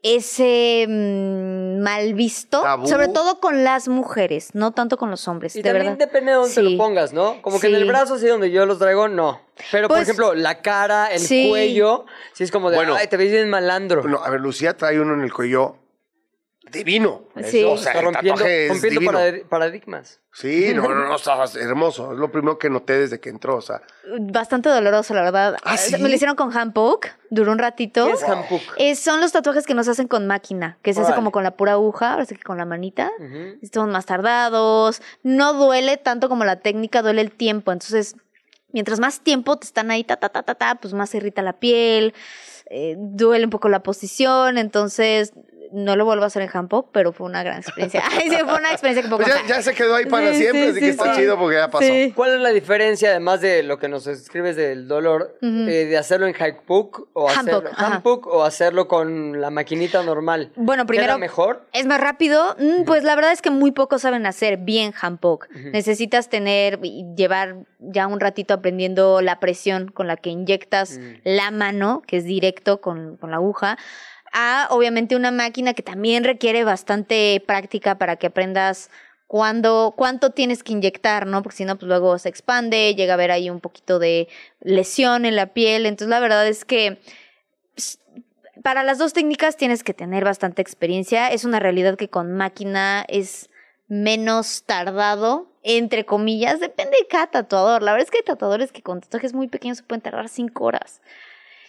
[0.03, 2.87] ese mm, mal visto, Tabú.
[2.89, 6.07] sobre todo con las mujeres, no tanto con los hombres, Y de también verdad.
[6.07, 6.73] depende de dónde te Sí.
[6.73, 7.41] lo pongas, ¿no?
[7.43, 9.41] Como que en el brazo, así donde yo los traigo, no.
[9.71, 11.49] Pero, por Pues- ejemplo, la cara, el Sí.
[11.51, 12.95] cuello, sí es como de, Bueno.
[12.97, 14.03] ay, te ves bien malandro.
[14.05, 15.77] No, a ver, Lucía trae uno en el cuello
[16.73, 17.23] divino.
[17.45, 17.63] Sí.
[17.65, 19.13] O sea, Está el rompiendo, tatuaje es rompiendo divino.
[19.19, 20.19] parad- paradigmas.
[20.35, 22.13] Sí, no, no, no, está hermoso.
[22.13, 23.83] Es lo primero que noté desde que entró, o sea.
[24.19, 25.57] Bastante doloroso, la verdad.
[25.63, 25.93] ¿Ah, sí?
[26.01, 28.07] Me lo hicieron con hand poke, duró un ratito.
[28.07, 28.63] ¿Qué es handpoke?
[28.79, 31.51] Eh, son los tatuajes que nos hacen con máquina, que se hace como con la
[31.57, 33.11] pura aguja, ahora sí que con la manita.
[33.19, 33.59] Ujú.
[33.61, 35.03] Estamos más tardados.
[35.23, 37.71] No duele tanto como la técnica, duele el tiempo.
[37.71, 38.17] Entonces,
[38.73, 41.43] mientras más tiempo te están ahí, ta, ta, ta, ta, ta, pues más se irrita
[41.43, 42.15] la piel,
[42.71, 44.57] eh, duele un poco la posición.
[44.57, 45.35] Entonces,
[45.73, 48.03] no lo vuelvo a hacer en handpoke, pero fue una gran experiencia.
[48.11, 50.39] Ay, sí, fue una experiencia que puedo Pues ya, ya se quedó ahí para Sí,
[50.41, 51.21] siempre, sí, así que sí, está sí.
[51.21, 51.85] chido porque ya pasó.
[51.87, 52.13] Sí.
[52.15, 56.27] ¿Cuál es la diferencia, además de lo que nos escribes del dolor, eh, de hacerlo
[56.27, 57.71] en handpoke o, hacerlo,
[58.27, 60.53] o hacerlo con la maquinita normal?
[60.57, 61.09] Bueno, primero.
[61.09, 61.67] ¿Queda mejor?
[61.73, 62.57] Es más rápido.
[62.59, 65.49] Mm, Pues la verdad es que muy pocos saben hacer bien handpoke.
[65.73, 71.13] Necesitas tener y llevar ya un ratito aprendiendo la presión con la que inyectas Mm.
[71.25, 73.79] la mano, que es directo con, con la aguja,
[74.33, 78.91] a obviamente una máquina que también requiere bastante práctica para que aprendas
[79.27, 81.43] cuándo, cuánto tienes que inyectar, ¿no?
[81.43, 84.29] Porque si no, pues luego se expande, llega a haber ahí un poquito de
[84.61, 85.87] lesión en la piel.
[85.87, 86.99] Entonces, la verdad es que
[88.63, 91.29] para las dos técnicas tienes que tener bastante experiencia.
[91.29, 93.51] Es una realidad que con máquina es
[93.89, 97.83] menos tardado, entre comillas, depende de cada tatuador.
[97.83, 100.65] La verdad es que hay tatuadores que con tatuajes muy pequeños se pueden tardar cinco
[100.65, 101.01] horas.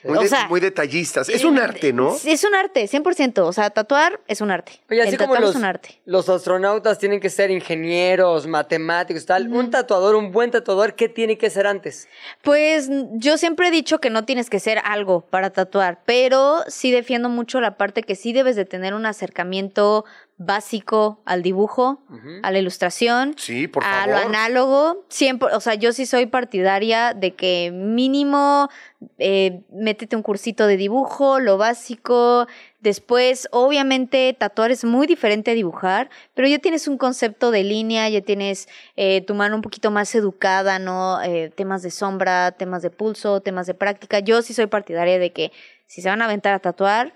[0.04, 1.30] Muy, o de- sea, muy detallistas.
[1.30, 2.14] Es un arte, ¿no?
[2.16, 3.40] Sí, Es un arte, 100%.
[3.46, 4.74] O sea, tatuar es un arte.
[4.90, 6.02] Oye, así El como los, es un arte.
[6.06, 9.52] los astronautas tienen que ser ingenieros, matemáticos, tal.
[9.52, 12.08] Un tatuador, un buen tatuador, ¿qué tiene que ser antes?
[12.42, 16.92] Pues yo siempre he dicho que no tienes que ser algo para tatuar, pero sí
[16.92, 20.06] defiendo mucho la parte que sí debes de tener un acercamiento
[20.46, 22.04] básico al dibujo,
[22.42, 25.06] a la ilustración, Sí, por a lo análogo.
[25.10, 28.70] Siempre, o sea, yo sí soy partidaria de que mínimo
[29.18, 32.48] eh, métete un cursito de dibujo, lo básico.
[32.80, 38.10] Después, obviamente, tatuar es muy diferente a dibujar, pero ya tienes un concepto de línea,
[38.10, 41.22] ya tienes eh, tu mano un poquito más educada, ¿no?
[41.22, 44.20] Eh, temas de sombra, temas de pulso, temas de práctica.
[44.20, 45.52] Yo sí soy partidaria de que
[45.86, 47.14] si se van a aventar a tatuar,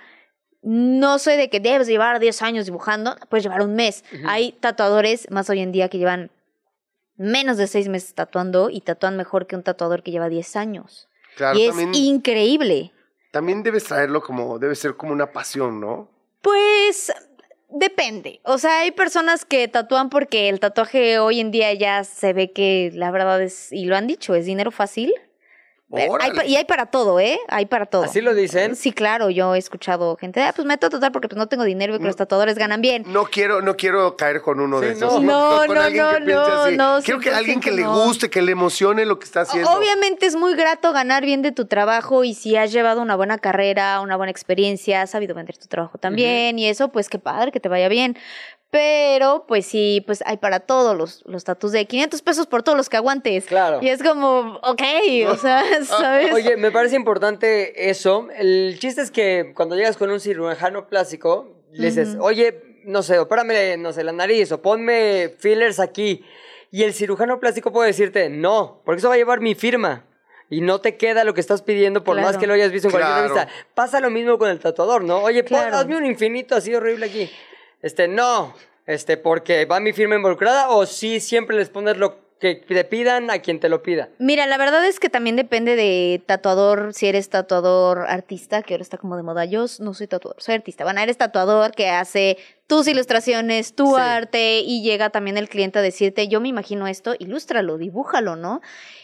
[0.62, 4.04] no soy de que debes llevar 10 años dibujando, puedes llevar un mes.
[4.26, 6.32] Hay tatuadores más hoy en día que llevan
[7.16, 11.08] menos de 6 meses tatuando y tatúan mejor que un tatuador que lleva 10 años.
[11.36, 12.92] Claro, y es increíble.
[13.32, 16.10] también debes traerlo como, debe ser como una pasión, ¿no?
[16.42, 17.12] Pues
[17.70, 18.42] depende.
[18.44, 22.52] O sea, hay personas que tatúan porque el tatuaje hoy en día ya se ve
[22.52, 25.14] que la verdad es, y lo han dicho, es dinero fácil.
[25.94, 27.40] Hay y hay para todo, ¿eh?
[27.48, 28.04] Hay para todo.
[28.04, 28.76] ¿Así lo dicen?
[28.76, 31.64] Sí, claro, yo he escuchado gente, ah, pues me meto tatuar porque pues no tengo
[31.64, 33.06] dinero y que los tatuadores ganan bien.
[33.08, 35.22] No quiero, no quiero caer con uno de esos.
[35.22, 35.66] no.
[35.66, 36.76] No, no, no, no, así.
[36.76, 38.06] no, Quiero que alguien que le 100% no.
[38.06, 39.72] guste, que le emocione lo que está haciendo.
[39.72, 43.38] Obviamente es muy grato ganar bien de tu trabajo y si has llevado una buena
[43.38, 47.52] carrera, una buena experiencia, has sabido vender tu trabajo también y eso, pues qué padre,
[47.52, 48.18] que te vaya bien.
[48.70, 52.78] Pero, pues sí, pues hay para todos los, los tatus de 500 pesos por todos
[52.78, 53.46] los que aguantes.
[53.46, 53.80] Claro.
[53.82, 54.82] Y es como, ok,
[55.30, 56.34] o sea, ¿sabes?
[56.34, 58.28] Oye, me parece importante eso.
[58.38, 63.20] El chiste es que cuando llegas con un cirujano plástico, le dices, oye, no sé,
[63.20, 66.26] opérame, no sé, la nariz o ponme fillers aquí.
[66.70, 70.04] Y el cirujano plástico puede decirte, no, porque eso va a llevar mi firma.
[70.50, 72.28] Y no te queda lo que estás pidiendo por Claro.
[72.30, 73.34] más que lo hayas visto en cualquier Claro.
[73.34, 73.50] revista.
[73.74, 75.20] Pasa lo mismo con el tatuador, ¿no?
[75.20, 75.78] Oye, pon- Claro.
[75.78, 77.30] hazme un infinito así horrible aquí.
[77.82, 78.54] Este, no,
[78.86, 83.32] este, porque va mi firma involucrada o sí siempre les pones lo que te pidan
[83.32, 84.10] a quien te lo pida.
[84.20, 88.84] Mira, la verdad es que también depende de tatuador, si eres tatuador artista, que ahora
[88.84, 89.46] está como de moda.
[89.46, 90.84] Yo no soy tatuador, soy artista.
[90.84, 92.38] Bueno, eres tatuador que hace
[92.68, 94.02] tus ilustraciones, tu Sí.
[94.02, 98.62] arte, y llega también el cliente a decirte, yo me imagino esto, ilústralo, dibújalo, ¿no?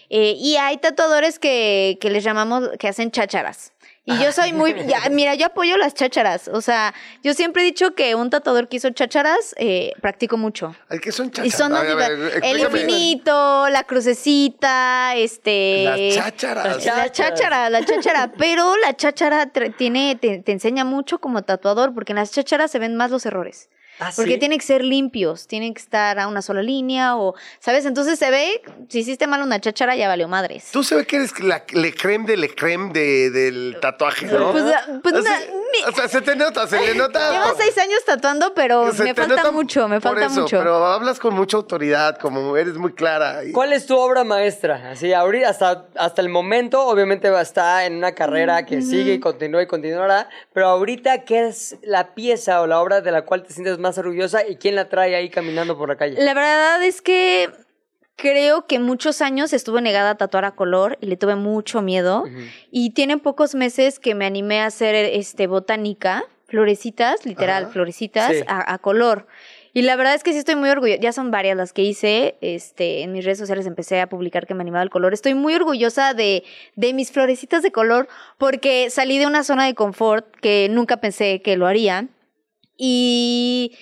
[0.10, 3.74] Eh, y hay tatuadores que, que les llamamos, que hacen chácharas.
[4.06, 6.50] Y yo soy muy, ya, mira, yo apoyo las chácharas.
[6.50, 10.76] O sea, yo siempre he dicho que un tatuador que hizo chácharas, eh, practico mucho.
[10.89, 11.54] Ay, ¿Qué son Y chachas?
[11.58, 15.84] son ver, el infinito, la crucecita, este...
[15.86, 16.86] Las chácharas.
[16.86, 18.32] La cháchara, la cháchara.
[18.38, 22.80] Pero la cháchara tiene, te, te enseña mucho como tatuador, porque en las chácharas se
[22.80, 23.70] ven más los errores.
[24.00, 27.86] ¿Ah, Porque tienen que ser limpios, tienen que estar a una sola línea o, ¿sabes?
[27.86, 30.70] Entonces se ve, si hiciste mal una cháchara, ya valió madres.
[30.72, 34.52] Tú se ve que eres la le creme de le creme de, del tatuaje, ¿no?
[34.52, 37.20] Pues, ah, pues, Así- na- mi- o sea, se te nota, se le nota.
[37.32, 40.58] Llevo seis años tatuando, pero Se me falta mucho, me por falta eso, mucho.
[40.58, 43.44] Pero hablas con mucha autoridad, como eres muy clara.
[43.46, 44.92] y- ¿Cuál es tu obra maestra?
[44.92, 49.14] Así, ahorita, hasta, hasta el momento, obviamente va a estar en una carrera que sigue
[49.14, 53.22] y continúa y continuará, pero ahorita, ¿qué es la pieza o la obra de la
[53.24, 56.15] cual te sientes más orgullosa y quién la trae ahí caminando por la calle?
[56.17, 57.52] La verdad es que
[58.15, 62.24] creo que muchos años estuve negada a tatuar a color y le tuve mucho miedo.
[62.72, 68.43] Y tiene pocos meses que me animé a hacer este botánica, florecitas, literal, florecitas Sí.
[68.48, 69.28] a, a color.
[69.76, 71.02] Y la verdad es que sí estoy muy orgullosa.
[71.02, 72.36] Ya son varias las que hice.
[72.41, 75.15] Este, en mis redes sociales empecé a publicar que me animaba el color.
[75.15, 76.43] Estoy muy orgullosa de,
[76.76, 81.41] de mis florecitas de color porque salí de una zona de confort que nunca pensé
[81.41, 82.08] que lo haría.
[82.78, 83.78] Y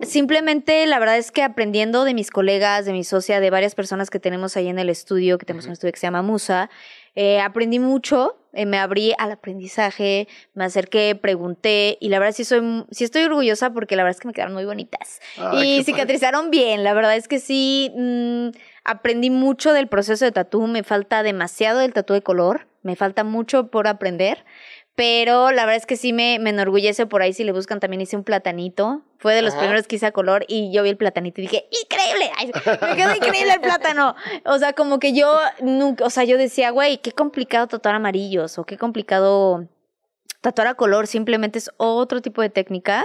[0.00, 4.10] simplemente la verdad es que aprendiendo de mis colegas, de mi socia, de varias personas
[4.10, 6.70] que tenemos ahí en el estudio, que tenemos un estudio que se llama Musa,
[7.16, 12.44] eh, aprendí mucho, eh, me abrí al aprendizaje, me acerqué, pregunté y la verdad sí
[12.44, 15.84] soy, sí estoy orgullosa porque la verdad es que me quedaron muy bonitas Ay, y
[15.84, 16.82] cicatrizaron bien.
[16.82, 18.48] La verdad es que sí mm,
[18.84, 23.24] aprendí mucho del proceso de tatú, me falta demasiado del tatú de color, me falta
[23.24, 24.44] mucho por aprender.
[24.96, 27.32] Pero la verdad es que sí me, me enorgullece por ahí.
[27.32, 29.02] Si le buscan, también hice un platanito.
[29.18, 29.62] Fue de los Ajá.
[29.62, 32.30] primeros que hice a color y yo vi el platanito y dije, ¡increíble!
[32.36, 32.52] Ay,
[32.90, 34.14] me quedó increíble el plátano.
[34.44, 38.56] O sea, como que yo nunca, o sea, yo decía, güey, qué complicado tatuar amarillos
[38.58, 39.66] o qué complicado
[40.40, 41.08] tatuar a color.
[41.08, 43.04] Simplemente es otro tipo de técnica.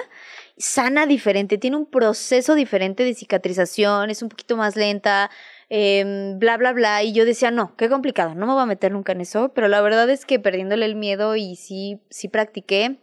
[0.58, 5.32] Sana diferente, tiene un proceso diferente de cicatrización, es un poquito más lenta.
[5.70, 7.04] Em, bla, bla, bla.
[7.04, 9.50] Y yo decía, no, qué complicado, no me voy a meter nunca en eso.
[9.54, 13.00] Pero la verdad es que perdiéndole el miedo y sí, sí practiqué.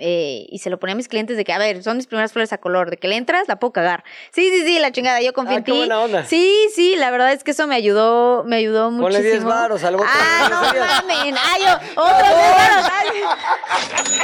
[0.00, 2.32] Eh, y se lo ponía a mis clientes de que, a ver, son mis primeras
[2.32, 4.04] flores a color, de que le entras, la puedo cagar.
[4.32, 5.72] Sí, sí, sí, la chingada, yo confío Ah, en ti.
[5.72, 6.24] buena onda.
[6.24, 9.06] Sí, sí, la verdad es que eso me ayudó, me ayudó muchísimo.
[9.18, 10.08] Ponle 10 varos al bote.
[10.10, 11.34] Ah, no mamen.
[11.36, 12.90] Ay, yo, otros 10 varos.
[12.92, 13.06] Ay.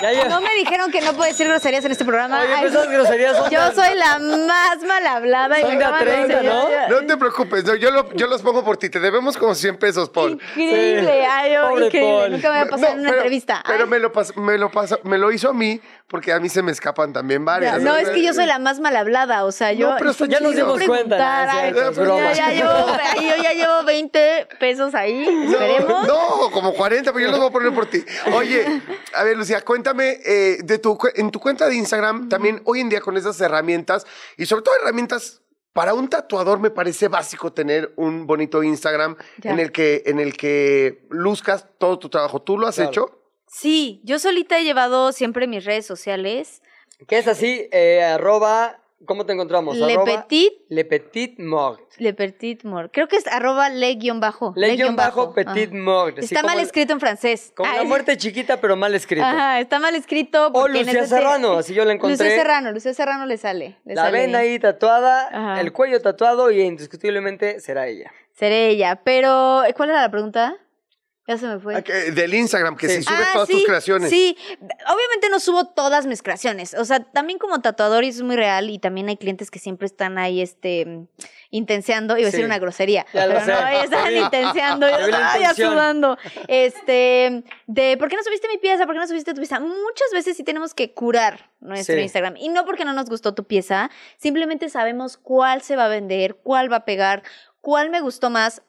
[0.03, 0.25] Ya, ya.
[0.35, 2.41] No me dijeron que no puedo decir groserías en este programa.
[2.41, 5.59] Oye, Ay, esas groserías son Yo soy la más mal hablada.
[5.59, 6.91] y Son de a acaban 30, enseñar.
[6.91, 8.89] No te preocupes, no, yo, lo- yo los pongo por ti.
[8.91, 10.41] Te debemos como 100 pesos, Paul.
[10.57, 12.11] Increíble, ay, yo, Pobre increíble.
[12.19, 12.31] Paul.
[12.33, 13.63] Nunca me había pasado en una pero, entrevista.
[13.67, 13.91] Pero Ay.
[13.91, 15.64] me lo, pas- me, lo pasó- me lo hizo a mí
[16.09, 17.81] porque a mí se me escapan también varias.
[17.83, 19.91] No, es que yo soy la más mal hablada, o sea, yo...
[19.91, 21.93] No, pero está Ya nos dimos cuenta, ¿no?
[21.93, 22.33] broma.
[22.33, 22.87] ya, ya llevo,
[23.37, 26.07] yo ya llevo 20 pesos ahí, esperemos.
[26.07, 28.05] No, como 40, pero yo los voy a poner por ti.
[28.33, 28.83] Oye,
[29.15, 32.89] a ver, Lucía, cuéntame, eh, de tu, en tu cuenta de Instagram, también hoy en
[32.89, 34.07] día con esas herramientas,
[34.37, 35.41] y sobre todo herramientas,
[35.73, 39.51] para un tatuador me parece básico tener un bonito Instagram Ya.
[39.51, 42.41] en el, que, en el que luzcas todo tu trabajo.
[42.41, 42.91] ¿Tú lo has Claro.
[42.91, 43.21] hecho?
[43.55, 46.61] Sí, yo solita he llevado siempre mis redes sociales.
[47.07, 49.77] Que es así, eh, arroba, ¿cómo te encontramos?
[49.77, 51.81] Le Arroba Petit, Le Petit Mort.
[51.99, 52.91] Le Petit Mort.
[52.93, 54.53] Creo que es arroba le guion bajo.
[54.57, 55.35] Le guion bajo Ajá.
[55.35, 56.19] Petit Mort.
[56.19, 57.53] así Está mal escrito en francés.
[57.55, 59.25] Como Ay, la muerte chiquita, pero mal escrito.
[59.25, 60.49] Ajá, está mal escrito.
[60.53, 62.17] O Lucía Serrano, así yo la encontré.
[62.27, 63.77] Lucía Serrano, Lucía Serrano le sale.
[63.85, 65.61] le La sale ven ahí tatuada, Ajá.
[65.61, 68.11] el cuello tatuado y indiscutiblemente será ella.
[68.33, 69.01] Seré ella.
[69.05, 70.57] Pero, ¿cuál era la pregunta?
[71.27, 71.77] Ya se me fue.
[71.77, 71.81] Ah,
[72.13, 72.97] Del Instagram, que Sí.
[72.97, 74.11] si subes Ah, todas sí, tus creaciones.
[74.11, 76.75] Sí, obviamente no subo todas mis creaciones.
[76.75, 80.19] O sea, también como tatuador es muy real y también hay clientes que siempre están
[80.19, 81.07] ahí, este,
[81.51, 82.37] intenseando, iba a Sí.
[82.37, 83.53] decir una grosería, Ya lo pero sé.
[83.53, 84.15] no, Sí.
[84.19, 86.19] intenseando, yo estaba ya sudando.
[86.49, 88.85] Este, de, ¿por qué no subiste mi pieza?
[88.85, 89.61] ¿Por qué no subiste tu pieza?
[89.61, 92.03] Muchas veces sí tenemos que curar nuestro Sí.
[92.03, 92.37] Instagram.
[92.37, 96.37] Y no porque no nos gustó tu pieza, simplemente sabemos cuál se va a vender,
[96.43, 97.23] cuál va a pegar,
[97.63, 98.63] cuál me gustó más.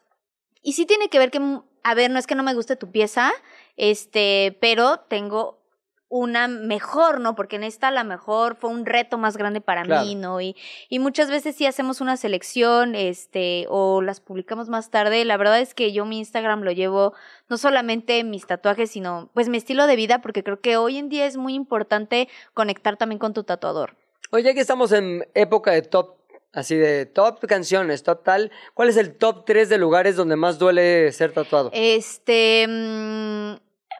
[0.62, 1.40] Y sí tiene que ver que,
[1.88, 3.32] a ver, no es que no me guste tu pieza,
[3.76, 5.60] este, pero tengo
[6.08, 7.36] una mejor, ¿no?
[7.36, 10.04] Porque en esta a la mejor fue un reto más grande para Claro.
[10.04, 10.40] mí, ¿no?
[10.40, 10.56] Y,
[10.88, 15.24] y muchas veces sí hacemos una selección, este, o las publicamos más tarde.
[15.24, 17.12] La verdad es que yo mi Instagram lo llevo
[17.48, 21.08] no solamente mis tatuajes, sino pues mi estilo de vida, porque creo que hoy en
[21.08, 23.94] día es muy importante conectar también con tu tatuador.
[24.32, 26.16] Oye, que estamos en época de top,
[26.52, 30.58] así de top canciones, top tal, ¿cuál es el top 3 de lugares donde más
[30.58, 31.70] duele ser tatuado?
[31.72, 33.54] Este, mm,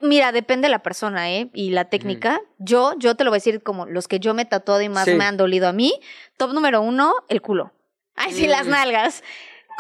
[0.07, 1.51] mira, depende de la persona, ¿eh?
[1.55, 2.41] Y la técnica.
[2.59, 4.89] Yo, yo te lo voy a decir como los que yo me he tatuado y
[4.89, 5.15] más Sí.
[5.15, 5.93] me han dolido a mí.
[6.37, 7.73] Top número uno, el culo.
[8.15, 8.71] Ay, sí, las Mm.
[8.71, 9.23] nalgas.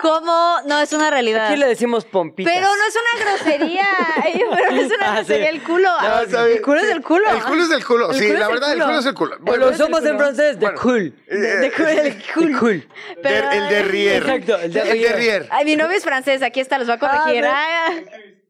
[0.02, 0.58] ¿Cómo?
[0.66, 1.46] No, es una realidad.
[1.46, 2.52] Aquí le decimos pompitas.
[2.52, 3.86] Pero no es una grosería.
[4.22, 5.24] Ay, pero no es una Ah, sí.
[5.24, 5.88] grosería el culo.
[6.00, 6.56] No, bien.
[6.56, 7.30] el culo es el culo.
[7.30, 8.12] El culo es el culo.
[8.12, 8.98] Sí, la verdad, el culo.
[8.98, 9.36] es el culo.
[9.40, 10.80] Bueno, lo usamos en francés, de Bueno.
[10.82, 11.14] cool.
[11.26, 12.58] De- de culo, el.
[12.58, 12.88] Cool.
[13.24, 14.22] El derrier.
[14.22, 15.08] Exacto, el El derrier.
[15.12, 15.48] derrier.
[15.50, 17.44] Ay, mi novio es francés, aquí está, los va a corregir.
[17.46, 17.88] Ah,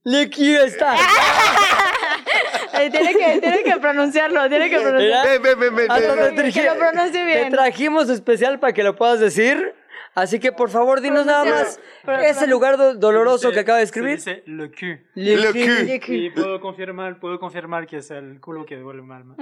[0.03, 0.97] Le quiero estar.
[2.90, 5.30] tiene, que, tiene que pronunciarlo, tiene que pronunciarlo.
[5.30, 6.53] Ven, ven, ven, ven, Hasta ven, te ven.
[6.53, 7.51] Que traje- lo pronuncie Te bien.
[7.51, 9.74] trajimos especial para que lo puedas decir.
[10.17, 13.85] Así que por favor, dinos nada más Pero- ese lugar do- doloroso que acaba de
[13.85, 14.19] escribir.
[14.21, 15.07] Se dice le cul.
[15.14, 16.01] Le Le cul.
[16.07, 16.14] cul.
[16.17, 19.25] Y puedo confirmar, puedo confirmar que es el culo que duele mal.
[19.29, 19.37] ¿no?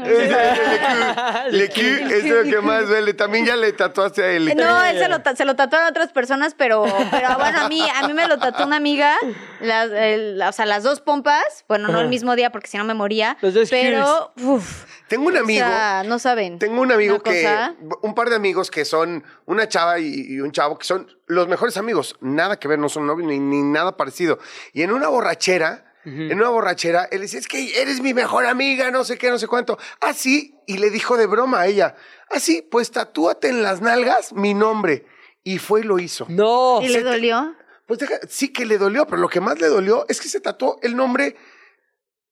[1.51, 3.15] Le Q es lo que más duele.
[3.15, 4.53] También ya le tatuaste a él.
[4.57, 7.81] No, él se lo, ta- se lo tatuaron otras personas, pero, pero bueno, a mí,
[7.95, 9.15] a mí me lo tatuó una amiga,
[9.61, 12.85] las, el- o sea, las dos pompas, bueno, no el mismo día porque si no
[12.85, 14.85] me moría, Los dos pero, uf,
[15.17, 15.67] Tengo un o amigo.
[15.67, 16.59] sea, no saben.
[16.59, 17.43] Tengo un amigo que.
[17.43, 17.75] cosa.
[18.03, 21.49] Un par de amigos que son una chava y, y un chavo que son los
[21.49, 22.17] mejores amigos.
[22.21, 24.39] Nada que ver, no son novios ni, ni nada parecido.
[24.73, 25.91] Y en una borrachera.
[26.07, 29.39] En una borrachera, él dice, es que eres mi mejor amiga, no sé qué, no
[29.39, 29.79] sé cuánto.
[30.03, 31.95] Así, y le dijo de broma a ella,
[32.31, 35.07] así, pues tatúate en las nalgas mi nombre.
[35.43, 36.27] Y fue y lo hizo.
[36.29, 36.81] No.
[36.83, 37.55] ¿Y le dolió?
[37.87, 40.41] Pues deja- sí que le dolió, pero lo que más le dolió es que se
[40.41, 41.37] tatuó el nombre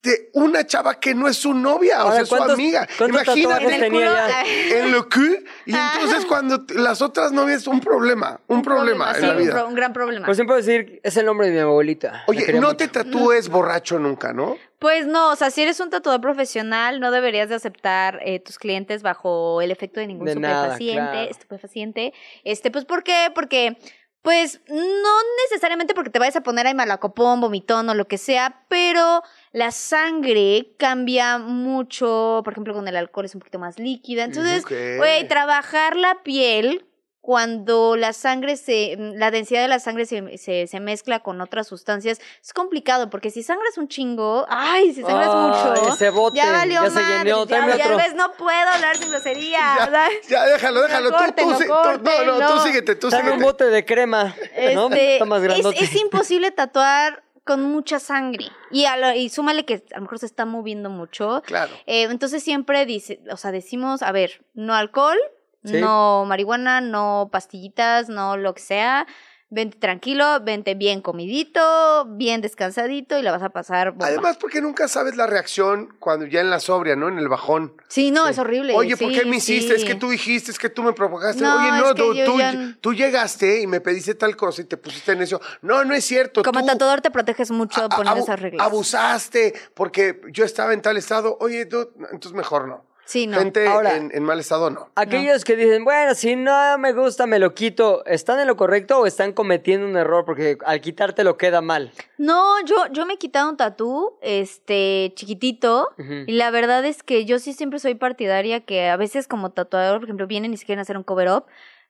[0.03, 2.86] de una chava que no es su novia, o sea, es su ¿cuántos- amiga.
[2.86, 4.00] tatuajes En el tenía culo.
[4.16, 4.38] ya?
[4.40, 5.44] ay, En lo que.
[5.66, 9.53] Y entonces cuando las otras novias, un problema, un, problema, en la un, vida.
[9.53, 10.26] pro- un gran problema.
[10.26, 12.24] Pues siempre decir, es el nombre de mi abuelita.
[12.26, 12.76] Oye, no mucho.
[12.78, 14.57] te tatúes borracho nunca, ¿no?
[14.80, 18.59] Pues no, o sea, si eres un tatuador profesional, no deberías de aceptar eh, tus
[18.59, 21.20] clientes bajo el efecto de ningún De nada, claro.
[21.30, 22.12] estupefaciente.
[22.42, 23.30] Este, pues, ¿por qué?
[23.32, 23.76] Porque,
[24.22, 25.16] pues, no
[25.48, 29.72] necesariamente porque te vayas a poner ahí malacopón, vomitón o lo que sea, pero la
[29.72, 34.24] sangre cambia mucho, por ejemplo, con el alcohol es un poquito más líquida.
[34.24, 34.72] Entonces, Ok.
[34.98, 36.86] güey, trabajar la piel
[37.22, 41.68] cuando la sangre se, la densidad de la sangre se, se, se mezcla con otras
[41.68, 45.36] sustancias, es complicado, porque si sangras un chingo, ay, si sangras Ay,
[45.76, 47.96] mucho, ese bote, ya valió ya se llenó, ya, ya otro.
[47.96, 50.08] ves, no puedo hablar sin grosería, Ya, ¿verdad?
[50.28, 51.10] ya, déjalo, déjalo.
[51.10, 52.60] Tú, tú, córtenlo, sí- tú- no, no, tú córtenlo.
[52.64, 53.44] síguete, tú Dame un síguete.
[53.44, 54.34] bote de crema.
[54.74, 54.88] ¿no?
[54.88, 55.84] Este, Está más es, grandote.
[55.84, 58.46] es imposible tatuar con mucha sangre.
[58.72, 61.40] Y, a lo- y súmale que a lo mejor se está moviendo mucho.
[61.46, 61.72] Claro.
[61.86, 65.18] Eh, entonces siempre dice, o sea, decimos, a ver, no alcohol,
[65.64, 65.80] Sí.
[65.80, 69.06] no marihuana, no pastillitas, no lo que sea.
[69.54, 74.06] Vente tranquilo, vente bien comidito, bien descansadito y la vas a pasar bomba.
[74.06, 77.08] Además, porque nunca sabes la reacción cuando ya en la sobria, ¿no?
[77.08, 77.74] En el bajón.
[77.88, 78.74] sí, no, es horrible.
[78.74, 79.74] Oye, ¿por qué me hiciste?
[79.74, 81.42] Es que tú dijiste, es que tú me provocaste.
[81.42, 84.64] No, Oye, no, tú, yo tú, ya- tú llegaste y me pediste tal cosa y
[84.64, 85.38] te pusiste en eso.
[85.60, 86.42] No, no es cierto.
[86.42, 88.66] Como tú tatuador te proteges mucho a- esas reglas.
[88.66, 91.36] Abusaste porque yo estaba en tal estado.
[91.40, 92.86] Oye, tú, entonces mejor no.
[93.05, 93.38] Sí, no.
[93.38, 94.90] Gente Ahora- en, en mal estado, no.
[94.94, 99.00] Aquellos que dicen, bueno, si no me gusta, me lo quito, ¿están en lo correcto
[99.00, 100.24] o están cometiendo un error?
[100.24, 101.92] Porque al quitártelo queda mal.
[102.16, 105.88] No, yo, yo me he quitado un tatú, este, chiquitito,
[106.26, 109.98] y la verdad es que yo sí siempre soy partidaria que a veces como tatuador,
[109.98, 111.44] por ejemplo, vienen y se quieren hacer un cover-up,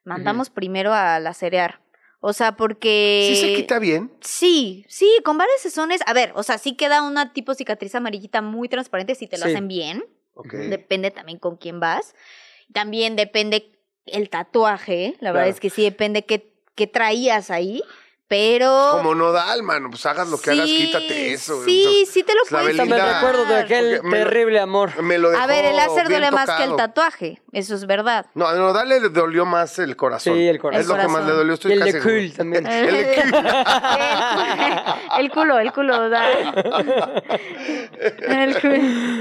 [0.05, 1.81] mandamos primero a lacerear.
[2.25, 3.33] O sea, porque...
[3.35, 4.13] Sí se quita bien.
[4.21, 6.01] Sí, sí, con varias sesiones.
[6.07, 9.45] A ver, o sea, sí queda una tipo cicatriz amarillita muy transparente si te lo
[9.47, 9.51] Sí.
[9.51, 10.05] hacen bien.
[10.45, 12.15] Depende también con quién vas.
[12.73, 15.17] También depende el tatuaje.
[15.21, 17.83] La verdad es que sí depende qué, qué traías ahí.
[18.29, 18.93] Pero.
[18.93, 19.91] Como nodal, mano.
[19.91, 21.63] Pues hagas lo que hagas, quítate eso.
[21.65, 25.03] Sí, sí te lo La puedes Me recuerdo de aquel Porque me lo- terrible amor.
[25.03, 27.42] Me lo dejó A ver, el láser duele más que el tatuaje.
[27.53, 28.25] Eso es verdad.
[28.35, 30.35] No, a Nodal le dolió más el corazón.
[30.35, 30.81] Sí, el corazón.
[30.81, 31.53] Es lo que El más le dolió.
[31.55, 32.17] Estoy Y el casi de seguro.
[32.21, 32.67] Cool también.
[32.67, 33.35] El, el Cool.
[35.19, 36.09] el culo, el culo.
[36.09, 36.31] da.
[38.27, 38.75] El culo.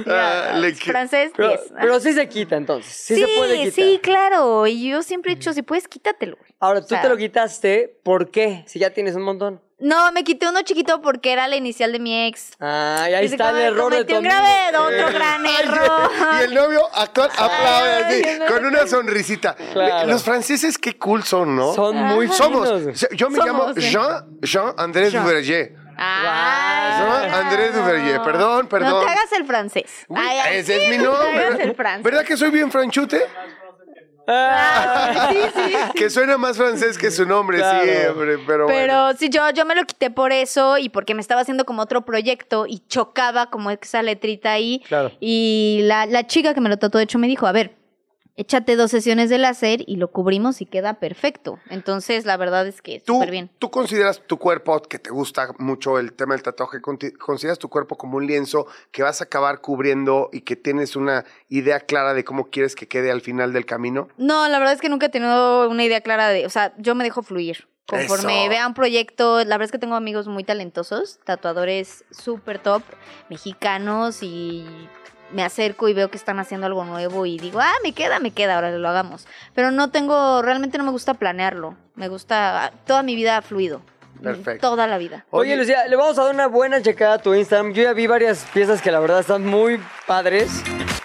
[0.07, 1.61] Ah, Ya, francés, Pero, 10.
[1.79, 2.91] pero sí se quita entonces.
[2.91, 3.71] Sí, se puede quitar.
[3.73, 4.65] sí, claro.
[4.67, 6.37] Y yo siempre he dicho, si puedes, quítatelo.
[6.59, 8.63] Ahora, O tú sea, te lo quitaste, ¿por qué?
[8.67, 9.61] Si ya tienes un montón.
[9.81, 12.51] No, me quité uno chiquito porque era la inicial de mi ex.
[12.59, 16.11] Ay, ahí está el error de tu un grave, otro gran Ay, error.
[16.39, 18.45] Y el novio aplaude así, no.
[18.45, 19.55] con una sonrisita.
[19.73, 20.07] Claro.
[20.07, 21.73] Los franceses qué cool son, ¿no?
[21.73, 22.69] Son muy Somos.
[23.11, 23.81] Yo me Somos, llamo sí.
[23.89, 25.23] Jean, Jean André Jean.
[25.23, 25.75] Duverger.
[25.97, 28.21] Ay, Jean André Duverger.
[28.21, 29.05] Perdón, No perdón.
[29.05, 29.85] te hagas el francés.
[30.07, 31.63] Uy, Ay, ay, ese sí, es mi no te hagas nombre.
[31.65, 32.03] el francés.
[32.03, 33.25] ¿Verdad que soy bien franchute?
[34.31, 35.73] Ah, Sí, sí.
[35.95, 37.83] Que suena más francés que su nombre Claro.
[37.83, 38.67] siempre, pero, bueno.
[38.67, 41.81] Pero sí, yo, yo me lo quité por eso y porque me estaba haciendo como
[41.81, 44.81] otro proyecto y chocaba como esa letrita ahí.
[44.87, 45.11] Claro.
[45.19, 47.75] Y la, la chica que me lo trató, de hecho, me dijo, a ver,
[48.35, 51.59] échate dos sesiones de láser y lo cubrimos y queda perfecto.
[51.69, 53.51] Entonces, la verdad es que ¿Tú, súper bien.
[53.59, 57.97] tú consideras tu cuerpo, que te gusta mucho el tema del tatuaje, consideras tu cuerpo
[57.97, 62.23] como un lienzo que vas a acabar cubriendo y que tienes una idea clara de
[62.23, 64.07] cómo quieres que quede al final del camino?
[64.17, 66.95] No, la verdad es que nunca he tenido una idea clara de, o sea, yo
[66.95, 67.67] me dejo fluir.
[67.87, 68.49] Conforme Eso.
[68.49, 72.83] vea un proyecto, la verdad es que tengo amigos muy talentosos, tatuadores súper top,
[73.29, 74.65] mexicanos y
[75.33, 78.31] me acerco y veo que están haciendo algo nuevo y digo, ah, me queda, me
[78.31, 79.27] queda, ahora lo hagamos.
[79.53, 83.81] Pero no tengo, realmente no me gusta planearlo, me gusta, toda mi vida ha fluido.
[84.21, 84.69] Perfecto.
[84.69, 85.25] Toda la vida.
[85.31, 87.73] Oye, Lucía, le vamos a dar una buena checada a tu Instagram.
[87.73, 90.63] Yo ya vi varias piezas que la verdad están muy padres.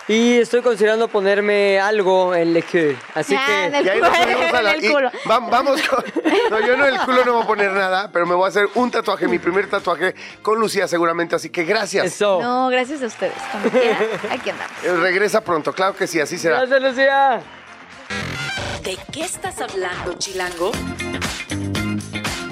[0.08, 2.94] Y estoy considerando ponerme algo en Le Coeur.
[3.14, 3.78] Así Ah, en que.
[3.78, 5.10] el Y ahí nos subimos a la- En el y culo.
[5.28, 6.04] va- vamos con.
[6.50, 8.48] No, yo no en el culo no voy a poner nada, pero me voy a
[8.48, 12.06] hacer un tatuaje, mi primer tatuaje con Lucía seguramente, así que gracias.
[12.06, 12.40] Eso.
[12.40, 13.32] No, gracias a ustedes.
[13.50, 13.98] Cuando quieran,
[14.30, 14.84] aquí andamos.
[14.84, 16.58] Eh, Regresa pronto, claro que sí, así será.
[16.64, 17.40] Gracias, Lucía.
[18.84, 20.70] ¿De qué estás hablando, Chilango?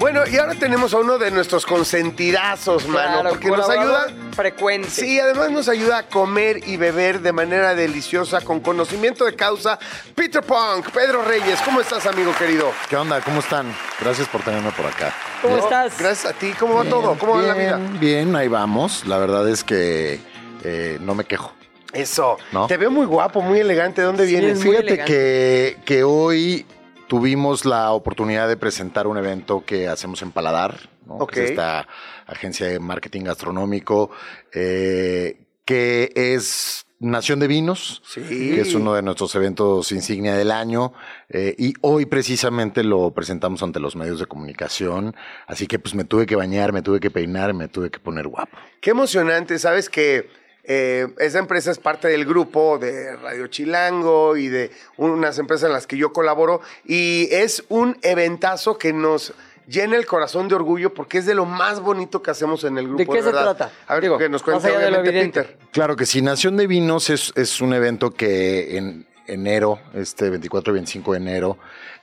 [0.05, 4.05] Bueno, y ahora tenemos a uno de nuestros consentidazos, mano, Claro, porque nos ayuda.
[4.35, 4.87] Frecuente.
[4.87, 9.79] Sí, además nos ayuda a comer y beber de manera deliciosa, con conocimiento de causa.
[10.13, 12.71] Peter Punk, Pedro Reyes, ¿cómo estás, amigo querido?
[12.87, 13.19] ¿Qué onda?
[13.21, 13.73] ¿Cómo están?
[13.99, 15.11] Gracias por tenerme por acá.
[15.41, 15.97] ¿Cómo No, estás?
[15.97, 17.17] Gracias a ti, ¿cómo va todo?
[17.17, 17.79] ¿Cómo va la vida?
[17.99, 19.07] Bien, ahí vamos.
[19.07, 20.19] La verdad es que
[20.63, 21.51] eh, no me quejo.
[21.93, 22.67] Eso, ¿No?
[22.67, 24.01] te veo muy guapo, muy elegante.
[24.01, 24.61] ¿De dónde Sí, vienes?
[24.61, 26.63] Fíjate que, que hoy
[27.07, 30.89] tuvimos la oportunidad de presentar un evento que hacemos en Paladar.
[31.31, 31.87] Que es esta
[32.25, 34.09] agencia de marketing gastronómico
[34.53, 38.21] eh, que es Nación de Vinos, Sí.
[38.21, 40.93] que es uno de nuestros eventos insignia del año.
[41.29, 45.15] eh, y hoy precisamente lo presentamos ante los medios de comunicación.
[45.47, 48.27] Así que pues me tuve que bañar, me tuve que peinar, me tuve que poner
[48.27, 48.57] guapo.
[48.81, 50.27] Qué emocionante, sabes que
[50.67, 55.73] eh, esa empresa es parte del grupo de Radio Chilango y de unas empresas en
[55.73, 59.33] las que yo colaboro y es un eventazo que nos
[59.67, 62.87] llena el corazón de orgullo porque es de lo más bonito que hacemos en el
[62.87, 62.99] grupo.
[63.13, 63.55] ¿De qué se verdad.
[63.55, 63.73] trata?
[63.87, 65.41] A ver, Digo, que nos cuente obviamente.
[65.41, 65.57] Peter.
[65.71, 70.71] Claro que sí, Nación de Vinos es, es un evento que en, enero, este 24
[70.71, 71.57] y 25 de enero,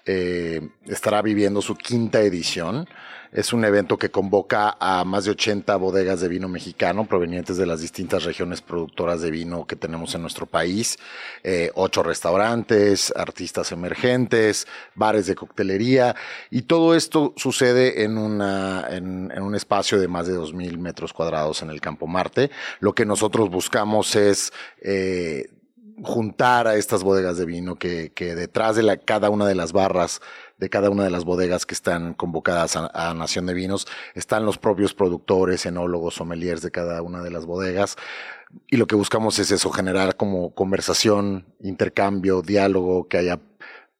[0.05, 2.89] eh, estará viviendo su quinta edición.
[3.33, 7.65] Es un evento que convoca a más de 80 bodegas de vino mexicano provenientes de
[7.65, 10.99] las distintas regiones productoras de vino que tenemos en nuestro país,
[11.43, 16.15] eh, ocho restaurantes, artistas emergentes, bares de coctelería
[16.51, 21.63] y todo esto sucede en, una, en, un espacio de más de 2.000 metros cuadrados
[21.63, 22.51] en el Campo Marte.
[22.81, 24.53] Lo que nosotros buscamos es...
[24.83, 25.47] Eh,
[26.03, 29.73] juntar a estas bodegas de vino que, que detrás de la, cada una de las
[29.73, 30.21] barras
[30.59, 34.47] de cada una de las bodegas que están convocadas a, a, Nación de Vinos están
[34.47, 37.97] los propios productores, enólogos, sommeliers de cada una de las bodegas.
[38.71, 43.41] Y lo que buscamos es eso, generar como conversación, intercambio, diálogo, que haya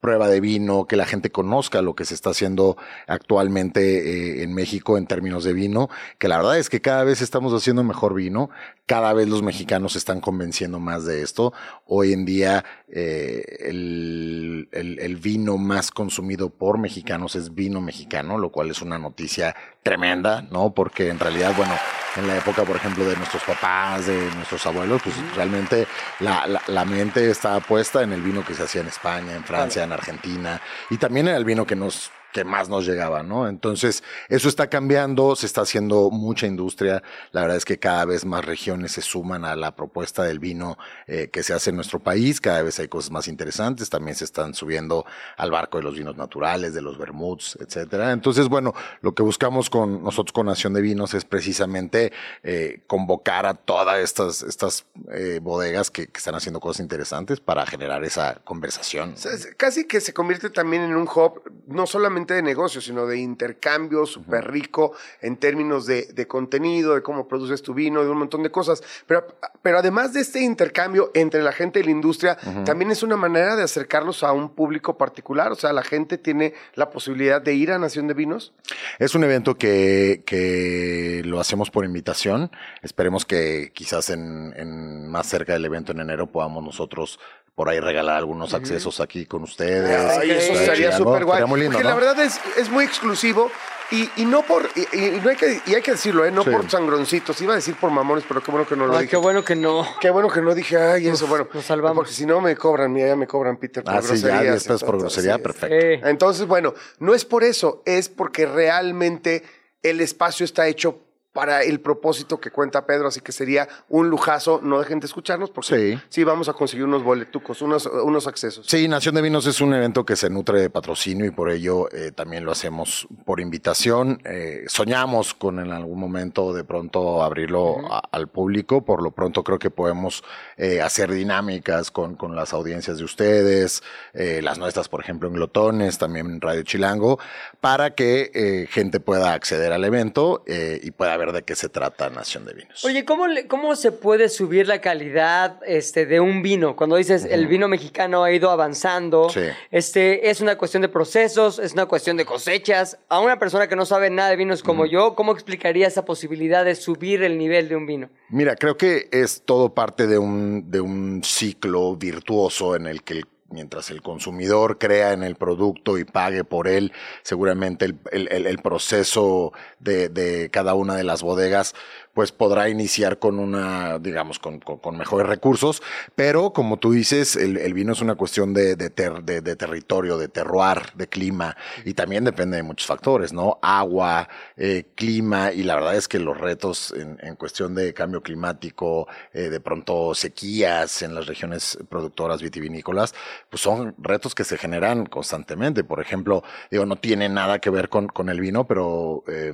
[0.03, 2.75] prueba de vino, que la gente conozca lo que se está haciendo
[3.07, 5.89] actualmente eh, en México en términos de vino,
[6.19, 8.49] que la verdad es que cada vez estamos haciendo mejor vino,
[8.85, 11.53] cada vez los mexicanos se están convenciendo más de esto.
[11.85, 18.37] Hoy en día eh, el, el, el, vino más consumido por mexicanos es vino mexicano,
[18.37, 20.73] lo cual es una noticia tremenda, ¿no?
[20.73, 21.73] Porque en realidad, bueno,
[22.17, 25.87] en la época, por ejemplo, de nuestros papás, de nuestros abuelos, pues realmente
[26.19, 29.43] la, la, la mente estaba puesta en el vino que se hacía en España, en
[29.45, 33.47] Francia, en Argentina, y también el vino que nos que más nos llegaba, ¿no?
[33.47, 37.01] Entonces, eso está cambiando, se está haciendo mucha industria.
[37.31, 40.77] La verdad es que cada vez más regiones se suman a la propuesta del vino
[41.07, 42.41] eh, que se hace en nuestro país.
[42.41, 43.89] Cada vez hay cosas más interesantes.
[43.89, 45.05] También se están subiendo
[45.37, 48.11] al barco de los vinos naturales, de los vermuts, etcétera.
[48.11, 52.11] Entonces, bueno, lo que buscamos con nosotros con Nación de Vinos es precisamente
[52.41, 58.03] eh, convocar a todas estas, estas eh, bodegas que, están haciendo cosas interesantes para generar
[58.05, 59.15] esa conversación.
[59.57, 64.05] Casi que se convierte también en un hub, no solamente de negocio, sino de intercambio
[64.05, 68.43] súper rico en términos de, de, contenido, de cómo produces tu vino, de un montón
[68.43, 68.83] de cosas.
[69.07, 69.27] Pero,
[69.61, 72.63] pero además de este intercambio entre la gente y la industria, uh -huh.
[72.63, 75.51] también es una manera de acercarlos a un público particular.
[75.51, 78.53] O sea, la gente tiene la posibilidad de ir a Nación de Vinos.
[78.99, 82.51] Es un evento que, que lo hacemos por invitación.
[82.81, 87.19] Esperemos que quizás en, en más cerca del evento en enero podamos nosotros
[87.55, 90.19] por ahí regalar algunos accesos aquí con ustedes.
[90.19, 91.45] Ay, eso estaría súper guay.
[91.45, 91.89] Muy lindo, Porque ¿no?
[91.89, 93.51] la verdad es, es muy exclusivo.
[93.91, 96.31] Y, y, no por, y, y, no hay que, y hay que decirlo, ¿eh?
[96.31, 96.49] no sí.
[96.49, 99.11] por sangroncitos, iba a decir por mamones, pero qué bueno que no lo ay, dije.
[99.11, 99.85] Qué bueno que no.
[99.99, 101.47] Qué bueno que no dije, ay, eso, Uf, bueno.
[101.53, 101.97] Nos salvamos.
[101.97, 104.39] Porque si no me cobran, mira, ya me cobran, Peter, por ah, groserías.
[104.39, 106.07] Sí, ya, estás por grosería, perfecto.
[106.07, 109.43] Entonces, bueno, no es por eso, es porque realmente
[109.83, 110.99] el espacio está hecho
[111.33, 114.61] para el propósito que cuenta Pedro, así que sería un lujazo.
[114.63, 118.67] No dejen de escucharnos porque sí, sí vamos a conseguir unos boletucos, unos, unos accesos.
[118.67, 121.91] Sí, Nación de Vinos es un evento que se nutre de patrocinio y por ello
[121.91, 124.21] eh, también lo hacemos por invitación.
[124.25, 127.93] Eh, soñamos con en algún momento de pronto abrirlo uh -huh.
[127.93, 128.85] a, al público.
[128.85, 130.23] Por lo pronto creo que podemos
[130.57, 135.99] eh, hacer dinámicas con, con, las audiencias de ustedes, las nuestras, por ejemplo, en Glotones,
[135.99, 137.19] también en Radio Chilango,
[137.61, 142.45] para que gente pueda acceder al evento y pueda ver de qué se trata Nación
[142.45, 142.83] de Vinos.
[142.83, 146.75] Oye, ¿cómo, le, cómo se puede subir la calidad este, de un vino?
[146.75, 147.33] Cuando dices uh -huh.
[147.33, 149.41] el vino mexicano ha ido avanzando, sí.
[149.71, 152.97] este, es una cuestión de procesos, es una cuestión de cosechas.
[153.09, 154.91] A una persona que no sabe nada de vinos como uh -huh.
[154.91, 158.09] yo, ¿cómo explicaría esa posibilidad de subir el nivel de un vino?
[158.29, 163.13] Mira, creo que es todo parte de un, de un ciclo virtuoso en el que
[163.13, 166.91] el mientras el consumidor crea en el producto y pague por él,
[167.21, 171.75] seguramente el, el, proceso de, de, cada una de las bodegas
[172.13, 174.61] pues podrá iniciar con una, digamos, con,
[174.97, 175.81] mejores recursos,
[176.15, 180.17] pero como tú dices, el, vino es una cuestión de, de, ter, de, de, territorio,
[180.17, 183.57] de terroir, de clima, y también depende de muchos factores, ¿no?
[183.61, 189.07] Agua, eh, clima, y la verdad es que los retos en, cuestión de cambio climático,
[189.33, 193.15] eh, de pronto sequías en las regiones productoras vitivinícolas,
[193.49, 195.83] pues son retos que se generan constantemente.
[195.83, 199.51] Por ejemplo, digo, no tiene nada que ver con, con el vino, pero eh,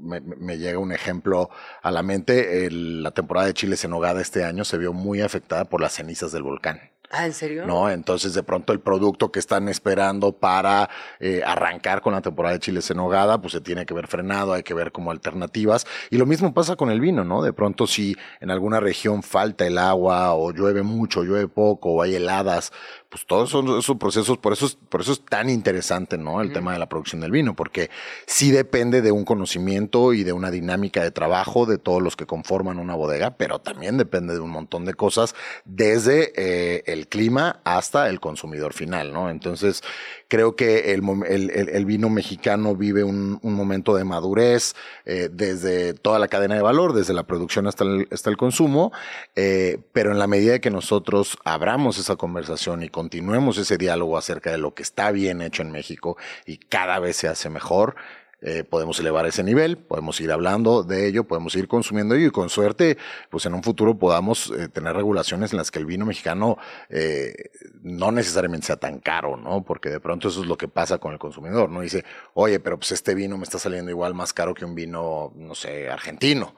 [0.00, 1.50] me, me llega un ejemplo
[1.82, 5.20] a la la el, la temporada de chiles en nogada este año se vio muy
[5.20, 6.80] afectada por las cenizas del volcán.
[7.10, 7.66] Ah, ¿en serio?
[7.66, 10.90] No, entonces de pronto el producto que están esperando para
[11.20, 14.52] eh, arrancar con la temporada de chiles en nogada, pues se tiene que ver frenado,
[14.52, 15.86] hay que ver como alternativas.
[16.10, 17.42] Y lo mismo pasa con el vino, ¿no?
[17.42, 22.02] De pronto si en alguna región falta el agua o llueve mucho, llueve poco o
[22.02, 22.72] hay heladas,
[23.08, 26.42] pues todos son esos procesos, por eso es, por eso es tan interesante, ¿no?
[26.42, 27.88] El tema de la producción del vino, porque
[28.26, 32.26] sí depende de un conocimiento y de una dinámica de trabajo de todos los que
[32.26, 35.34] conforman una bodega, pero también depende de un montón de cosas,
[35.64, 39.30] desde eh, el el clima hasta el consumidor final, ¿no?
[39.30, 39.82] Entonces,
[40.28, 44.74] creo que el, vino mexicano vive un, momento de madurez
[45.04, 48.92] eh, desde toda la cadena de valor, desde la producción hasta el, consumo,
[49.36, 54.52] eh, pero en la medida que nosotros abramos esa conversación y continuemos ese diálogo acerca
[54.52, 57.96] de lo que está bien hecho en México y cada vez se hace mejor,
[58.40, 62.30] eh, podemos elevar ese nivel, podemos ir hablando de ello, podemos ir consumiendo ello y
[62.30, 62.96] con suerte,
[63.30, 66.56] pues en un futuro podamos eh, tener regulaciones en las que el vino mexicano
[66.88, 67.50] eh,
[67.82, 69.64] no necesariamente sea tan caro, ¿no?
[69.64, 71.80] Porque de pronto eso es lo que pasa con el consumidor, ¿no?
[71.80, 75.32] Dice, oye, pero pues este vino me está saliendo igual más caro que un vino,
[75.34, 76.54] no sé, argentino.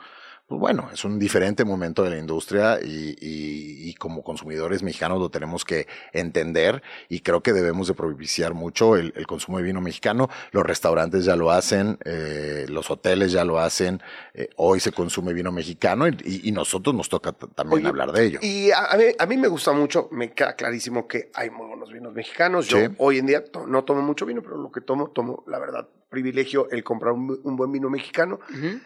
[0.51, 5.21] Pues bueno, es un diferente momento de la industria y, y- y como consumidores mexicanos
[5.21, 9.63] lo tenemos que entender y creo que debemos de propiciar mucho el, el consumo de
[9.63, 10.29] vino mexicano.
[10.51, 14.03] Los restaurantes ya lo hacen, eh, los hoteles ya lo hacen,
[14.35, 18.11] eh, hoy se consume vino mexicano y, y- y nosotros nos toca también Oye, hablar
[18.11, 18.39] de ello.
[18.43, 21.69] Y a, a mí, a mí me gusta mucho, me queda clarísimo que hay muy
[21.69, 22.67] buenos vinos mexicanos.
[22.67, 22.87] Yo Sí.
[22.99, 25.87] hoy en día to- no tomo mucho vino, pero lo que tomo, tomo, la verdad,
[26.11, 28.41] privilegio el comprar un, un buen vino mexicano.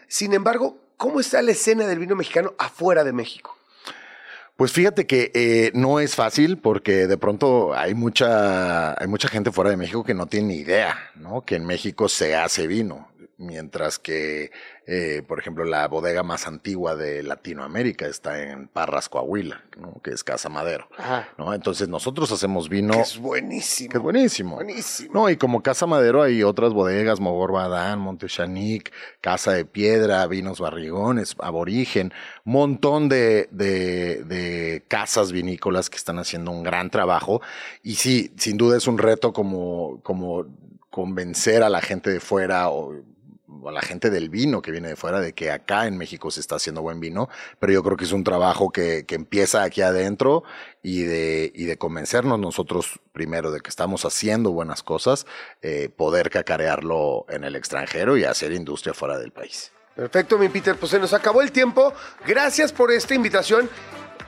[0.07, 3.57] Sin embargo, ¿cómo está la escena del vino mexicano afuera de México?
[4.55, 9.51] Pues fíjate que eh, no es fácil porque de pronto hay mucha, hay mucha gente
[9.51, 11.43] fuera de México que no tiene ni idea, ¿no?
[11.43, 14.51] Que en México se hace vino, mientras que,
[14.87, 19.99] eh, por ejemplo, la bodega más antigua de Latinoamérica está en Parras, Coahuila, ¿no?
[20.03, 21.29] Que es Casa Madero, Ajá.
[21.37, 21.53] ¿no?
[21.53, 23.89] Entonces nosotros hacemos vino Que es buenísimo.
[23.89, 24.55] que es buenísimo.
[24.55, 25.11] Buenísimo.
[25.13, 30.59] No, y como Casa Madero hay otras bodegas, Mogor Badán, Montechanic, Casa de Piedra, Vinos
[30.59, 32.13] Barrigones, Aborigen,
[32.43, 37.41] montón de, de, de casas vinícolas que están haciendo un gran trabajo.
[37.81, 40.45] Y sí, sin duda es un reto como, como
[40.91, 42.93] convencer a la gente de fuera o
[43.69, 46.39] a la gente del vino que viene de fuera de que acá en México se
[46.39, 49.81] está haciendo buen vino, pero yo creo que es un trabajo que, que empieza aquí
[49.81, 50.43] adentro
[50.83, 55.25] y de, y de convencernos nosotros primero de que estamos haciendo buenas cosas,
[55.61, 59.71] eh, poder cacarearlo en el extranjero y hacer industria fuera del país.
[59.95, 60.75] Perfecto, mi Peter.
[60.75, 61.93] Pues se nos acabó el tiempo.
[62.27, 63.69] Gracias por esta invitación.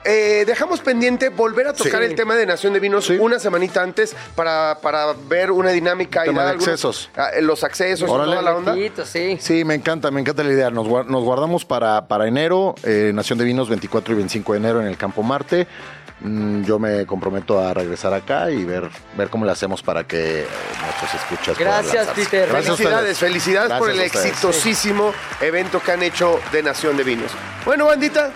[0.04, 2.06] Eh, dejamos pendiente volver a tocar Sí.
[2.06, 3.16] el tema de Nación de Vinos Sí.
[3.20, 7.10] una semanita antes para, para ver una dinámica y Tema dar de algunos- accesos.
[7.16, 8.30] ah, eh, los accesos y Órale.
[8.32, 8.72] toda la onda.
[8.72, 9.36] Poquito, sí.
[9.40, 10.70] Sí, me encanta, me encanta la idea.
[10.70, 14.80] Nos, nos guardamos para, para enero, eh, Nación de Vinos 24 y 25 de enero
[14.80, 15.66] en el Campo Marte.
[16.20, 20.46] Mm, yo me comprometo a regresar acá y ver, ver cómo le hacemos para que
[20.82, 22.08] nuestros escuchas Gracias.
[22.08, 22.48] Peter.
[22.48, 27.30] Gracias Felicidades, felicidades por el exitosísimo evento que han hecho de Nación de Vinos.
[27.64, 28.32] Bueno, bandita,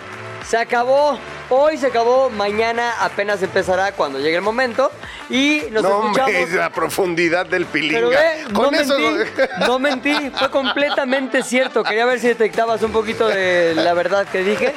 [0.47, 1.19] Se acabó.
[1.49, 2.31] Hoy se acabó.
[2.31, 4.91] Mañana apenas empezará cuando llegue el momento.
[5.31, 6.35] Y nos no escuchamos.
[6.35, 7.95] hombre, la profundidad del pilinga.
[7.95, 9.31] Pero ve, no eso mentí,
[9.67, 11.83] no mentí, fue completamente cierto.
[11.85, 14.75] Quería ver si detectabas un poquito de la verdad que dije.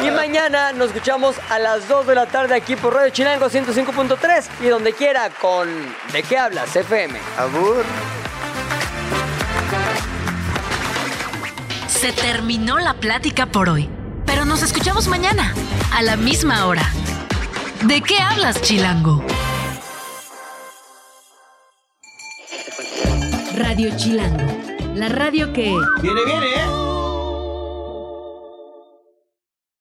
[0.00, 4.44] Y mañana nos escuchamos a las 2 de la tarde aquí por Radio Chilango 105.3
[4.62, 5.68] y donde quiera con
[6.12, 6.74] ¿De qué hablas?
[6.74, 7.18] FM.
[7.36, 7.84] Abur.
[11.88, 13.90] Se terminó la plática por hoy,
[14.28, 15.54] pero nos escuchamos mañana,
[15.90, 16.86] a la misma hora.
[17.84, 19.24] ¿De qué hablas, Chilango?
[23.56, 24.46] Radio Chilango,
[24.94, 25.74] la radio que...
[26.02, 26.97] Viene, viene, ¿eh?